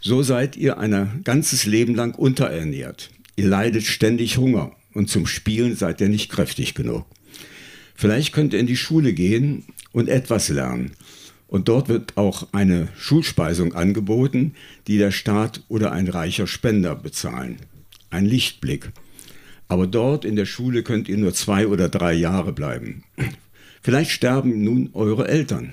So 0.00 0.22
seid 0.22 0.56
ihr 0.56 0.78
ein 0.78 1.20
ganzes 1.24 1.66
Leben 1.66 1.94
lang 1.94 2.14
unterernährt. 2.14 3.10
Ihr 3.36 3.48
leidet 3.48 3.82
ständig 3.82 4.38
Hunger 4.38 4.74
und 4.94 5.10
zum 5.10 5.26
Spielen 5.26 5.76
seid 5.76 6.00
ihr 6.00 6.08
nicht 6.08 6.30
kräftig 6.30 6.72
genug. 6.72 7.04
Vielleicht 7.96 8.32
könnt 8.32 8.52
ihr 8.52 8.60
in 8.60 8.66
die 8.66 8.76
Schule 8.76 9.12
gehen 9.12 9.64
und 9.92 10.08
etwas 10.08 10.48
lernen. 10.48 10.92
Und 11.48 11.68
dort 11.68 11.88
wird 11.88 12.16
auch 12.16 12.48
eine 12.52 12.88
Schulspeisung 12.96 13.74
angeboten, 13.74 14.54
die 14.86 14.98
der 14.98 15.10
Staat 15.10 15.62
oder 15.68 15.92
ein 15.92 16.08
reicher 16.08 16.46
Spender 16.46 16.94
bezahlen. 16.94 17.56
Ein 18.10 18.26
Lichtblick. 18.26 18.90
Aber 19.68 19.86
dort 19.86 20.24
in 20.24 20.36
der 20.36 20.46
Schule 20.46 20.82
könnt 20.82 21.08
ihr 21.08 21.16
nur 21.16 21.34
zwei 21.34 21.66
oder 21.66 21.88
drei 21.88 22.12
Jahre 22.12 22.52
bleiben. 22.52 23.04
Vielleicht 23.82 24.10
sterben 24.10 24.64
nun 24.64 24.90
eure 24.92 25.28
Eltern, 25.28 25.72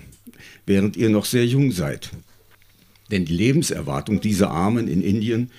während 0.65 0.95
ihr 0.95 1.09
noch 1.09 1.25
sehr 1.25 1.45
jung 1.45 1.71
seid. 1.71 2.11
Denn 3.11 3.25
die 3.25 3.35
Lebenserwartung 3.35 4.21
dieser 4.21 4.51
Armen 4.51 4.87
in 4.87 5.03
Indien 5.03 5.51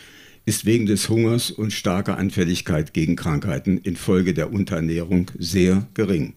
ist 0.47 0.65
wegen 0.65 0.87
des 0.87 1.09
Hungers 1.09 1.51
und 1.51 1.73
starker 1.73 2.19
Anfälligkeit 2.19 2.93
gegen 2.93 3.17
Krankheiten 3.17 3.79
infolge 3.79 4.35
der 4.35 4.53
Unterernährung 4.53 5.31
sehr 5.39 5.87
gering. 5.95 6.35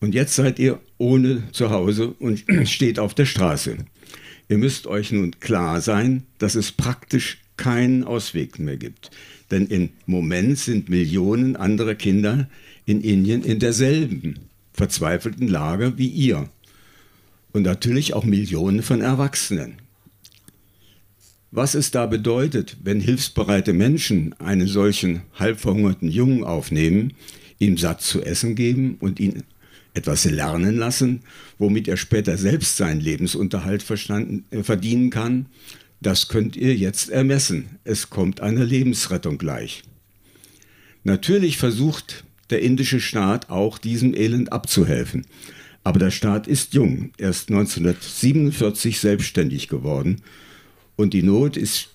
Und 0.00 0.14
jetzt 0.14 0.34
seid 0.34 0.58
ihr 0.58 0.80
ohne 0.98 1.50
Zuhause 1.52 2.14
und 2.18 2.44
steht 2.64 2.98
auf 2.98 3.14
der 3.14 3.26
Straße. 3.26 3.76
Ihr 4.48 4.58
müsst 4.58 4.86
euch 4.86 5.12
nun 5.12 5.38
klar 5.38 5.80
sein, 5.80 6.24
dass 6.38 6.54
es 6.54 6.72
praktisch 6.72 7.38
keinen 7.56 8.04
Ausweg 8.04 8.58
mehr 8.58 8.78
gibt. 8.78 9.10
Denn 9.50 9.66
im 9.66 9.90
Moment 10.06 10.58
sind 10.58 10.88
Millionen 10.88 11.56
andere 11.56 11.94
Kinder 11.94 12.48
in 12.86 13.02
Indien 13.02 13.42
in 13.44 13.58
derselben 13.58 14.40
verzweifelten 14.72 15.46
Lage 15.46 15.98
wie 15.98 16.08
ihr. 16.08 16.48
Und 17.52 17.62
natürlich 17.62 18.14
auch 18.14 18.24
Millionen 18.24 18.82
von 18.82 19.02
Erwachsenen. 19.02 19.74
Was 21.50 21.74
es 21.74 21.90
da 21.90 22.06
bedeutet, 22.06 22.76
wenn 22.82 23.00
hilfsbereite 23.00 23.72
Menschen 23.72 24.34
einen 24.38 24.68
solchen 24.68 25.22
halbverhungerten 25.34 26.08
Jungen 26.08 26.44
aufnehmen, 26.44 27.12
ihm 27.58 27.76
satt 27.76 28.02
zu 28.02 28.22
essen 28.22 28.54
geben 28.54 28.96
und 29.00 29.18
ihn 29.18 29.42
etwas 29.94 30.24
lernen 30.24 30.76
lassen, 30.76 31.20
womit 31.58 31.88
er 31.88 31.96
später 31.96 32.36
selbst 32.36 32.76
seinen 32.76 33.00
Lebensunterhalt 33.00 33.84
äh, 33.88 34.62
verdienen 34.62 35.10
kann, 35.10 35.46
das 36.00 36.28
könnt 36.28 36.56
ihr 36.56 36.74
jetzt 36.74 37.10
ermessen. 37.10 37.78
Es 37.84 38.08
kommt 38.08 38.40
eine 38.40 38.64
Lebensrettung 38.64 39.36
gleich. 39.36 39.82
Natürlich 41.04 41.58
versucht 41.58 42.24
der 42.50 42.62
indische 42.62 43.00
Staat 43.00 43.50
auch 43.50 43.78
diesem 43.78 44.14
Elend 44.14 44.52
abzuhelfen. 44.52 45.26
Aber 45.84 45.98
der 45.98 46.10
Staat 46.10 46.46
ist 46.46 46.74
jung, 46.74 47.12
erst 47.16 47.48
1947 47.48 48.98
selbstständig 49.00 49.68
geworden 49.68 50.22
und 50.96 51.14
die 51.14 51.22
Not 51.22 51.56
ist, 51.56 51.88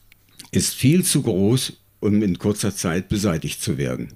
ist 0.52 0.74
viel 0.74 1.04
zu 1.04 1.22
groß, 1.22 1.74
um 2.00 2.24
in 2.24 2.40
kurzer 2.40 2.76
Zeit 2.76 3.10
beseitigt 3.10 3.62
zu 3.62 3.78
werden. 3.78 4.14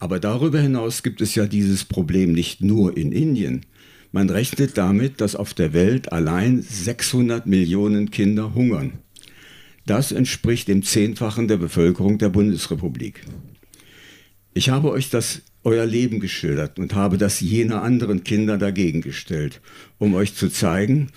Aber 0.00 0.18
darüber 0.18 0.58
hinaus 0.60 1.02
gibt 1.02 1.20
es 1.20 1.34
ja 1.34 1.46
dieses 1.46 1.84
Problem 1.84 2.32
nicht 2.32 2.62
nur 2.62 2.96
in 2.96 3.12
Indien. 3.12 3.66
Man 4.12 4.30
rechnet 4.30 4.76
damit, 4.76 5.20
dass 5.20 5.36
auf 5.36 5.54
der 5.54 5.72
Welt 5.72 6.12
allein 6.12 6.62
600 6.62 7.46
Millionen 7.46 8.10
Kinder 8.10 8.54
hungern. 8.54 8.94
Das 9.86 10.10
entspricht 10.10 10.68
dem 10.68 10.82
Zehnfachen 10.82 11.48
der 11.48 11.58
Bevölkerung 11.58 12.18
der 12.18 12.30
Bundesrepublik. 12.30 13.22
Ich 14.54 14.70
habe 14.70 14.90
euch 14.90 15.10
das 15.10 15.42
euer 15.62 15.84
Leben 15.84 16.18
geschildert 16.18 16.78
und 16.78 16.94
habe 16.94 17.18
das 17.18 17.40
jener 17.40 17.82
anderen 17.82 18.24
Kinder 18.24 18.56
dagegen 18.56 19.02
gestellt, 19.02 19.60
um 19.98 20.14
euch 20.14 20.34
zu 20.34 20.48
zeigen, 20.48 21.10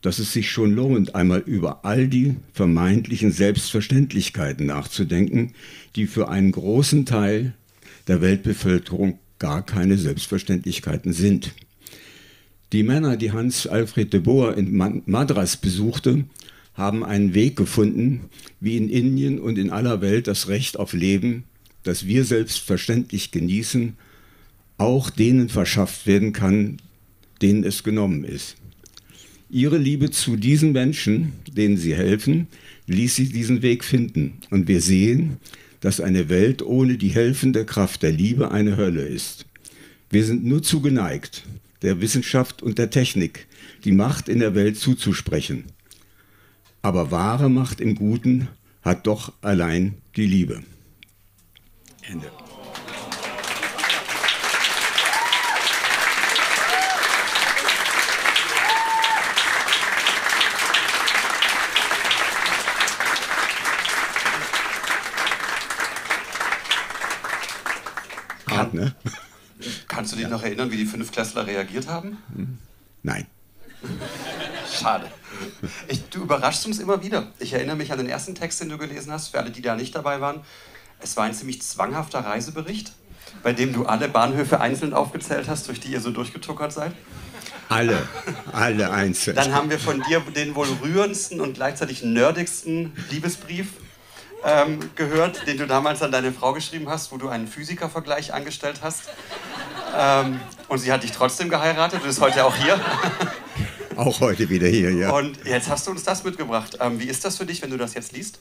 dass 0.00 0.20
es 0.20 0.32
sich 0.32 0.48
schon 0.50 0.72
lohnt, 0.72 1.16
einmal 1.16 1.40
über 1.40 1.84
all 1.84 2.06
die 2.06 2.36
vermeintlichen 2.52 3.32
Selbstverständlichkeiten 3.32 4.66
nachzudenken, 4.66 5.54
die 5.96 6.06
für 6.06 6.28
einen 6.28 6.52
großen 6.52 7.04
Teil 7.04 7.54
der 8.08 8.20
Weltbevölkerung 8.20 9.18
gar 9.38 9.64
keine 9.64 9.96
Selbstverständlichkeiten 9.96 11.12
sind. 11.12 11.52
Die 12.72 12.82
Männer, 12.82 13.16
die 13.16 13.32
Hans 13.32 13.66
Alfred 13.66 14.12
de 14.12 14.20
Boer 14.20 14.56
in 14.56 14.76
Madras 15.06 15.56
besuchte, 15.56 16.24
haben 16.74 17.04
einen 17.04 17.34
Weg 17.34 17.56
gefunden, 17.56 18.28
wie 18.60 18.76
in 18.76 18.88
Indien 18.88 19.38
und 19.38 19.58
in 19.58 19.70
aller 19.70 20.00
Welt 20.00 20.26
das 20.26 20.48
Recht 20.48 20.78
auf 20.78 20.92
Leben, 20.92 21.44
das 21.82 22.06
wir 22.06 22.24
selbstverständlich 22.24 23.30
genießen, 23.30 23.96
auch 24.76 25.10
denen 25.10 25.48
verschafft 25.48 26.06
werden 26.06 26.32
kann, 26.32 26.78
denen 27.42 27.64
es 27.64 27.82
genommen 27.82 28.24
ist. 28.24 28.56
Ihre 29.50 29.78
Liebe 29.78 30.10
zu 30.10 30.36
diesen 30.36 30.72
Menschen, 30.72 31.32
denen 31.50 31.78
sie 31.78 31.94
helfen, 31.94 32.48
ließ 32.86 33.16
sie 33.16 33.28
diesen 33.28 33.62
Weg 33.62 33.82
finden. 33.82 34.34
Und 34.50 34.68
wir 34.68 34.80
sehen, 34.80 35.38
dass 35.80 36.00
eine 36.00 36.28
Welt 36.28 36.62
ohne 36.62 36.96
die 36.96 37.08
helfende 37.08 37.64
Kraft 37.64 38.02
der 38.02 38.12
Liebe 38.12 38.50
eine 38.50 38.76
Hölle 38.76 39.02
ist. 39.02 39.46
Wir 40.10 40.24
sind 40.24 40.44
nur 40.44 40.62
zu 40.62 40.80
geneigt, 40.80 41.44
der 41.82 42.00
Wissenschaft 42.00 42.62
und 42.62 42.78
der 42.78 42.90
Technik 42.90 43.46
die 43.84 43.92
Macht 43.92 44.28
in 44.28 44.40
der 44.40 44.54
Welt 44.54 44.78
zuzusprechen. 44.78 45.64
Aber 46.82 47.10
wahre 47.10 47.48
Macht 47.48 47.80
im 47.80 47.94
Guten 47.94 48.48
hat 48.82 49.06
doch 49.06 49.32
allein 49.42 49.94
die 50.16 50.26
Liebe. 50.26 50.62
Ende. 52.02 52.30
Hart, 68.58 68.74
ne? 68.74 68.94
Kannst 69.88 70.12
du 70.12 70.16
dich 70.16 70.28
noch 70.28 70.42
erinnern, 70.42 70.70
wie 70.70 70.76
die 70.76 70.86
Fünfklässler 70.86 71.46
reagiert 71.46 71.88
haben? 71.88 72.18
Nein. 73.02 73.26
Schade. 74.72 75.10
Ich, 75.88 76.08
du 76.10 76.22
überraschst 76.22 76.66
uns 76.66 76.78
immer 76.78 77.02
wieder. 77.02 77.32
Ich 77.38 77.52
erinnere 77.52 77.76
mich 77.76 77.92
an 77.92 77.98
den 77.98 78.08
ersten 78.08 78.34
Text, 78.34 78.60
den 78.60 78.68
du 78.68 78.78
gelesen 78.78 79.12
hast, 79.12 79.28
für 79.28 79.38
alle, 79.38 79.50
die 79.50 79.62
da 79.62 79.74
nicht 79.74 79.94
dabei 79.94 80.20
waren. 80.20 80.40
Es 81.00 81.16
war 81.16 81.24
ein 81.24 81.34
ziemlich 81.34 81.62
zwanghafter 81.62 82.20
Reisebericht, 82.20 82.92
bei 83.42 83.52
dem 83.52 83.72
du 83.72 83.86
alle 83.86 84.08
Bahnhöfe 84.08 84.60
einzeln 84.60 84.92
aufgezählt 84.92 85.48
hast, 85.48 85.68
durch 85.68 85.80
die 85.80 85.92
ihr 85.92 86.00
so 86.00 86.10
durchgetuckert 86.10 86.72
seid. 86.72 86.92
Alle, 87.68 88.08
alle 88.52 88.90
einzeln. 88.90 89.36
Dann 89.36 89.52
haben 89.54 89.70
wir 89.70 89.78
von 89.78 90.02
dir 90.08 90.20
den 90.20 90.54
wohl 90.54 90.68
rührendsten 90.82 91.40
und 91.40 91.54
gleichzeitig 91.54 92.02
nerdigsten 92.02 92.92
Liebesbrief 93.10 93.68
ähm, 94.44 94.78
gehört, 94.94 95.46
den 95.46 95.56
du 95.58 95.66
damals 95.66 96.02
an 96.02 96.12
deine 96.12 96.32
Frau 96.32 96.52
geschrieben 96.52 96.88
hast, 96.88 97.12
wo 97.12 97.16
du 97.16 97.28
einen 97.28 97.46
Physikervergleich 97.46 98.32
angestellt 98.32 98.80
hast. 98.82 99.08
Ähm, 99.96 100.40
und 100.68 100.78
sie 100.78 100.92
hat 100.92 101.02
dich 101.02 101.12
trotzdem 101.12 101.48
geheiratet, 101.48 102.00
du 102.02 102.06
bist 102.06 102.20
heute 102.20 102.44
auch 102.44 102.56
hier. 102.56 102.80
Auch 103.96 104.20
heute 104.20 104.48
wieder 104.48 104.68
hier, 104.68 104.92
ja. 104.92 105.10
Und 105.10 105.44
jetzt 105.44 105.68
hast 105.68 105.88
du 105.88 105.90
uns 105.90 106.04
das 106.04 106.22
mitgebracht. 106.22 106.78
Ähm, 106.80 107.00
wie 107.00 107.06
ist 107.06 107.24
das 107.24 107.36
für 107.36 107.46
dich, 107.46 107.62
wenn 107.62 107.70
du 107.70 107.76
das 107.76 107.94
jetzt 107.94 108.12
liest? 108.12 108.38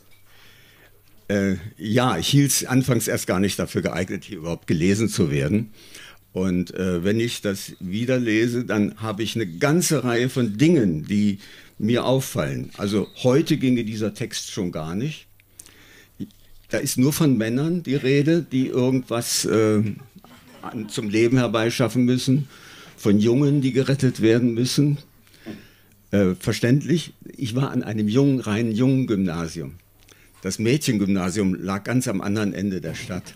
Äh, 1.30 1.56
ja, 1.78 2.20
ich 2.20 2.28
hielt 2.28 2.52
es 2.52 2.64
anfangs 2.64 3.08
erst 3.08 3.26
gar 3.26 3.40
nicht 3.40 3.58
dafür 3.58 3.82
geeignet, 3.82 4.24
hier 4.24 4.38
überhaupt 4.38 4.68
gelesen 4.68 5.10
zu 5.10 5.32
werden. 5.32 5.74
Und 6.32 6.76
äh, 6.76 7.04
wenn 7.04 7.20
ich 7.20 7.42
das 7.42 7.74
wieder 7.80 8.20
lese, 8.20 8.66
dann 8.66 9.02
habe 9.02 9.24
ich 9.24 9.36
eine 9.36 9.48
ganze 9.48 10.04
Reihe 10.04 10.30
von 10.30 10.58
Dingen, 10.58 11.06
die 11.06 11.40
mir 11.80 12.06
auffallen. 12.06 12.70
Also 12.78 13.08
heute 13.24 13.58
ginge 13.58 13.84
dieser 13.84 14.14
Text 14.14 14.52
schon 14.52 14.72
gar 14.72 14.94
nicht. 14.94 15.27
Da 16.70 16.78
ist 16.80 16.98
nur 16.98 17.14
von 17.14 17.38
Männern 17.38 17.84
die 17.84 17.96
Rede, 17.96 18.42
die 18.42 18.68
irgendwas 18.68 19.46
äh, 19.46 19.84
zum 20.90 21.10
Leben 21.10 21.38
herbeischaffen 21.38 22.04
müssen, 22.04 22.50
von 22.98 23.20
Jungen, 23.20 23.62
die 23.62 23.72
gerettet 23.72 24.22
werden 24.22 24.54
müssen. 24.54 24.98
Äh, 26.12 26.36
verständlich, 26.40 27.14
ich 27.36 27.56
war 27.56 27.72
an 27.72 27.84
einem 27.84 28.08
jungen, 28.08 28.40
reinen 28.40 28.72
jungen 28.72 29.08
Gymnasium. 29.08 29.76
Das 30.42 30.60
Mädchengymnasium 30.60 31.56
lag 31.56 31.84
ganz 31.84 32.08
am 32.08 32.22
anderen 32.22 32.54
Ende 32.54 32.82
der 32.82 32.96
Stadt. 32.96 33.34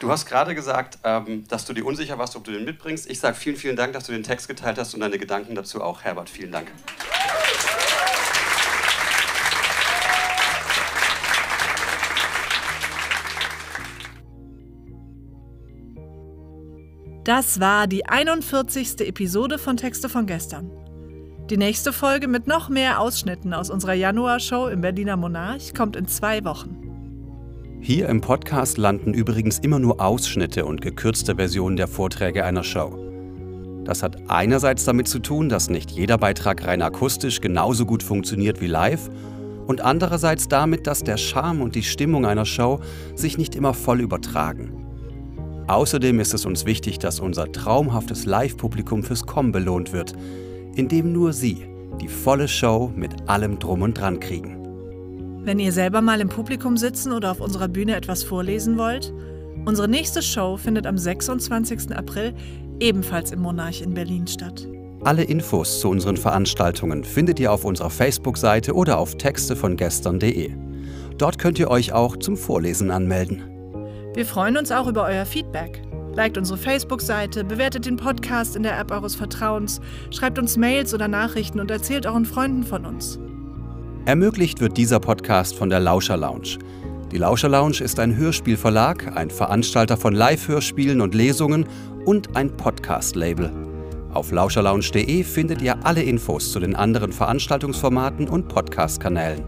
Du 0.00 0.10
hast 0.10 0.26
gerade 0.26 0.54
gesagt, 0.54 0.98
ähm, 1.02 1.44
dass 1.48 1.64
du 1.64 1.72
dir 1.72 1.84
unsicher 1.84 2.18
warst, 2.18 2.36
ob 2.36 2.44
du 2.44 2.52
den 2.52 2.64
mitbringst. 2.64 3.10
Ich 3.10 3.18
sage 3.18 3.34
vielen, 3.36 3.56
vielen 3.56 3.74
Dank, 3.74 3.94
dass 3.94 4.04
du 4.04 4.12
den 4.12 4.22
Text 4.22 4.46
geteilt 4.46 4.78
hast 4.78 4.94
und 4.94 5.00
deine 5.00 5.18
Gedanken 5.18 5.54
dazu 5.54 5.82
auch. 5.82 6.02
Herbert, 6.02 6.30
vielen 6.30 6.52
Dank. 6.52 6.68
Das 17.28 17.60
war 17.60 17.86
die 17.86 18.06
41. 18.06 19.00
Episode 19.00 19.58
von 19.58 19.76
Texte 19.76 20.08
von 20.08 20.24
gestern. 20.24 20.70
Die 21.50 21.58
nächste 21.58 21.92
Folge 21.92 22.26
mit 22.26 22.46
noch 22.46 22.70
mehr 22.70 23.00
Ausschnitten 23.00 23.52
aus 23.52 23.68
unserer 23.68 23.92
Januarshow 23.92 24.68
im 24.68 24.80
Berliner 24.80 25.18
Monarch 25.18 25.74
kommt 25.74 25.94
in 25.94 26.08
zwei 26.08 26.42
Wochen. 26.46 26.78
Hier 27.82 28.08
im 28.08 28.22
Podcast 28.22 28.78
landen 28.78 29.12
übrigens 29.12 29.58
immer 29.58 29.78
nur 29.78 30.00
Ausschnitte 30.00 30.64
und 30.64 30.80
gekürzte 30.80 31.34
Versionen 31.34 31.76
der 31.76 31.86
Vorträge 31.86 32.46
einer 32.46 32.64
Show. 32.64 32.98
Das 33.84 34.02
hat 34.02 34.16
einerseits 34.30 34.86
damit 34.86 35.06
zu 35.06 35.18
tun, 35.18 35.50
dass 35.50 35.68
nicht 35.68 35.90
jeder 35.90 36.16
Beitrag 36.16 36.66
rein 36.66 36.80
akustisch 36.80 37.42
genauso 37.42 37.84
gut 37.84 38.02
funktioniert 38.02 38.62
wie 38.62 38.68
live 38.68 39.10
und 39.66 39.82
andererseits 39.82 40.48
damit, 40.48 40.86
dass 40.86 41.04
der 41.04 41.18
Charme 41.18 41.60
und 41.60 41.74
die 41.74 41.82
Stimmung 41.82 42.24
einer 42.24 42.46
Show 42.46 42.80
sich 43.14 43.36
nicht 43.36 43.54
immer 43.54 43.74
voll 43.74 44.00
übertragen. 44.00 44.67
Außerdem 45.68 46.18
ist 46.18 46.32
es 46.32 46.46
uns 46.46 46.64
wichtig, 46.64 46.98
dass 46.98 47.20
unser 47.20 47.52
traumhaftes 47.52 48.24
Live-Publikum 48.24 49.02
fürs 49.02 49.26
Kommen 49.26 49.52
belohnt 49.52 49.92
wird, 49.92 50.14
indem 50.74 51.12
nur 51.12 51.34
Sie 51.34 51.66
die 52.00 52.08
volle 52.08 52.48
Show 52.48 52.90
mit 52.96 53.28
allem 53.28 53.58
Drum 53.58 53.82
und 53.82 53.98
Dran 53.98 54.18
kriegen. 54.20 54.56
Wenn 55.44 55.58
ihr 55.58 55.72
selber 55.72 56.00
mal 56.00 56.20
im 56.20 56.28
Publikum 56.28 56.76
sitzen 56.76 57.12
oder 57.12 57.30
auf 57.30 57.40
unserer 57.40 57.68
Bühne 57.68 57.96
etwas 57.96 58.22
vorlesen 58.22 58.78
wollt, 58.78 59.12
unsere 59.64 59.88
nächste 59.88 60.22
Show 60.22 60.56
findet 60.56 60.86
am 60.86 60.96
26. 60.96 61.94
April 61.94 62.34
ebenfalls 62.80 63.32
im 63.32 63.40
Monarch 63.40 63.82
in 63.82 63.94
Berlin 63.94 64.26
statt. 64.26 64.66
Alle 65.04 65.24
Infos 65.24 65.80
zu 65.80 65.88
unseren 65.90 66.16
Veranstaltungen 66.16 67.04
findet 67.04 67.38
ihr 67.40 67.52
auf 67.52 67.64
unserer 67.64 67.90
Facebook-Seite 67.90 68.74
oder 68.74 68.98
auf 68.98 69.16
texte 69.16 69.54
von 69.54 69.76
gestern.de. 69.76 70.50
Dort 71.18 71.38
könnt 71.38 71.58
ihr 71.58 71.70
euch 71.70 71.92
auch 71.92 72.16
zum 72.16 72.36
Vorlesen 72.36 72.90
anmelden. 72.90 73.57
Wir 74.18 74.26
freuen 74.26 74.56
uns 74.56 74.72
auch 74.72 74.88
über 74.88 75.04
euer 75.04 75.24
Feedback. 75.24 75.80
Liked 76.12 76.36
unsere 76.38 76.58
Facebook-Seite, 76.58 77.44
bewertet 77.44 77.86
den 77.86 77.94
Podcast 77.94 78.56
in 78.56 78.64
der 78.64 78.76
App 78.76 78.90
eures 78.90 79.14
Vertrauens, 79.14 79.80
schreibt 80.10 80.40
uns 80.40 80.56
Mails 80.56 80.92
oder 80.92 81.06
Nachrichten 81.06 81.60
und 81.60 81.70
erzählt 81.70 82.04
euren 82.04 82.24
Freunden 82.24 82.64
von 82.64 82.84
uns. 82.84 83.20
Ermöglicht 84.06 84.60
wird 84.60 84.76
dieser 84.76 84.98
Podcast 84.98 85.54
von 85.54 85.70
der 85.70 85.78
Lauscher 85.78 86.16
Lounge. 86.16 86.58
Die 87.12 87.18
Lauscher 87.18 87.48
Lounge 87.48 87.80
ist 87.80 88.00
ein 88.00 88.16
Hörspielverlag, 88.16 89.16
ein 89.16 89.30
Veranstalter 89.30 89.96
von 89.96 90.14
Live-Hörspielen 90.14 91.00
und 91.00 91.14
Lesungen 91.14 91.64
und 92.04 92.34
ein 92.34 92.56
Podcast-Label. 92.56 93.52
Auf 94.14 94.32
lauscherlounge.de 94.32 95.22
findet 95.22 95.62
ihr 95.62 95.86
alle 95.86 96.02
Infos 96.02 96.50
zu 96.50 96.58
den 96.58 96.74
anderen 96.74 97.12
Veranstaltungsformaten 97.12 98.28
und 98.28 98.48
Podcast-Kanälen. 98.48 99.44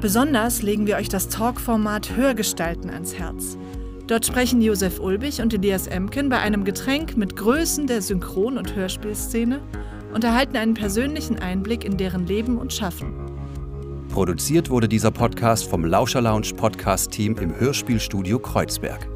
Besonders 0.00 0.62
legen 0.62 0.88
wir 0.88 0.96
euch 0.96 1.08
das 1.08 1.28
Talk-Format 1.28 2.16
Hörgestalten 2.16 2.90
ans 2.90 3.14
Herz. 3.14 3.56
Dort 4.08 4.24
sprechen 4.24 4.62
Josef 4.62 5.00
Ulbich 5.00 5.42
und 5.42 5.52
Elias 5.52 5.86
Emken 5.86 6.30
bei 6.30 6.38
einem 6.38 6.64
Getränk 6.64 7.18
mit 7.18 7.36
Größen 7.36 7.86
der 7.86 8.00
Synchron- 8.00 8.56
und 8.56 8.74
Hörspielszene 8.74 9.60
und 10.14 10.24
erhalten 10.24 10.56
einen 10.56 10.72
persönlichen 10.72 11.38
Einblick 11.38 11.84
in 11.84 11.98
deren 11.98 12.26
Leben 12.26 12.56
und 12.56 12.72
Schaffen. 12.72 13.12
Produziert 14.08 14.70
wurde 14.70 14.88
dieser 14.88 15.10
Podcast 15.10 15.68
vom 15.68 15.84
Lauscher 15.84 16.22
Lounge 16.22 16.54
Podcast 16.56 17.10
Team 17.10 17.36
im 17.36 17.54
Hörspielstudio 17.60 18.38
Kreuzberg. 18.38 19.06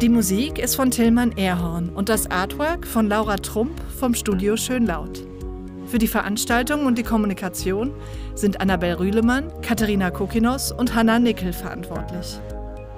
Die 0.00 0.08
Musik 0.08 0.58
ist 0.58 0.76
von 0.76 0.90
Tillmann 0.90 1.32
Erhorn 1.32 1.90
und 1.90 2.08
das 2.08 2.30
Artwork 2.30 2.86
von 2.86 3.06
Laura 3.06 3.36
Trump 3.36 3.78
vom 3.98 4.14
Studio 4.14 4.56
Schönlaut. 4.56 5.26
Für 5.84 5.98
die 5.98 6.08
Veranstaltung 6.08 6.86
und 6.86 6.96
die 6.96 7.02
Kommunikation 7.02 7.92
sind 8.34 8.62
Annabel 8.62 8.94
Rühlemann, 8.94 9.52
Katharina 9.60 10.10
Kokinos 10.10 10.72
und 10.72 10.94
Hanna 10.94 11.18
Nickel 11.18 11.52
verantwortlich. 11.52 12.40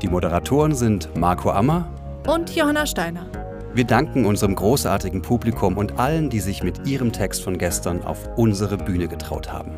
Die 0.02 0.08
Moderatoren 0.08 0.74
sind 0.74 1.14
Marco 1.14 1.50
Ammer 1.50 1.86
und 2.26 2.56
Johanna 2.56 2.86
Steiner. 2.86 3.26
Wir 3.74 3.84
danken 3.84 4.24
unserem 4.24 4.54
großartigen 4.54 5.20
Publikum 5.20 5.76
und 5.76 5.98
allen, 5.98 6.30
die 6.30 6.40
sich 6.40 6.62
mit 6.62 6.86
ihrem 6.88 7.12
Text 7.12 7.44
von 7.44 7.58
gestern 7.58 8.02
auf 8.02 8.30
unsere 8.36 8.78
Bühne 8.78 9.08
getraut 9.08 9.52
haben. 9.52 9.72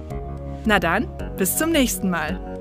Na 0.64 0.78
dann, 0.78 1.08
bis 1.36 1.56
zum 1.56 1.72
nächsten 1.72 2.08
Mal. 2.08 2.51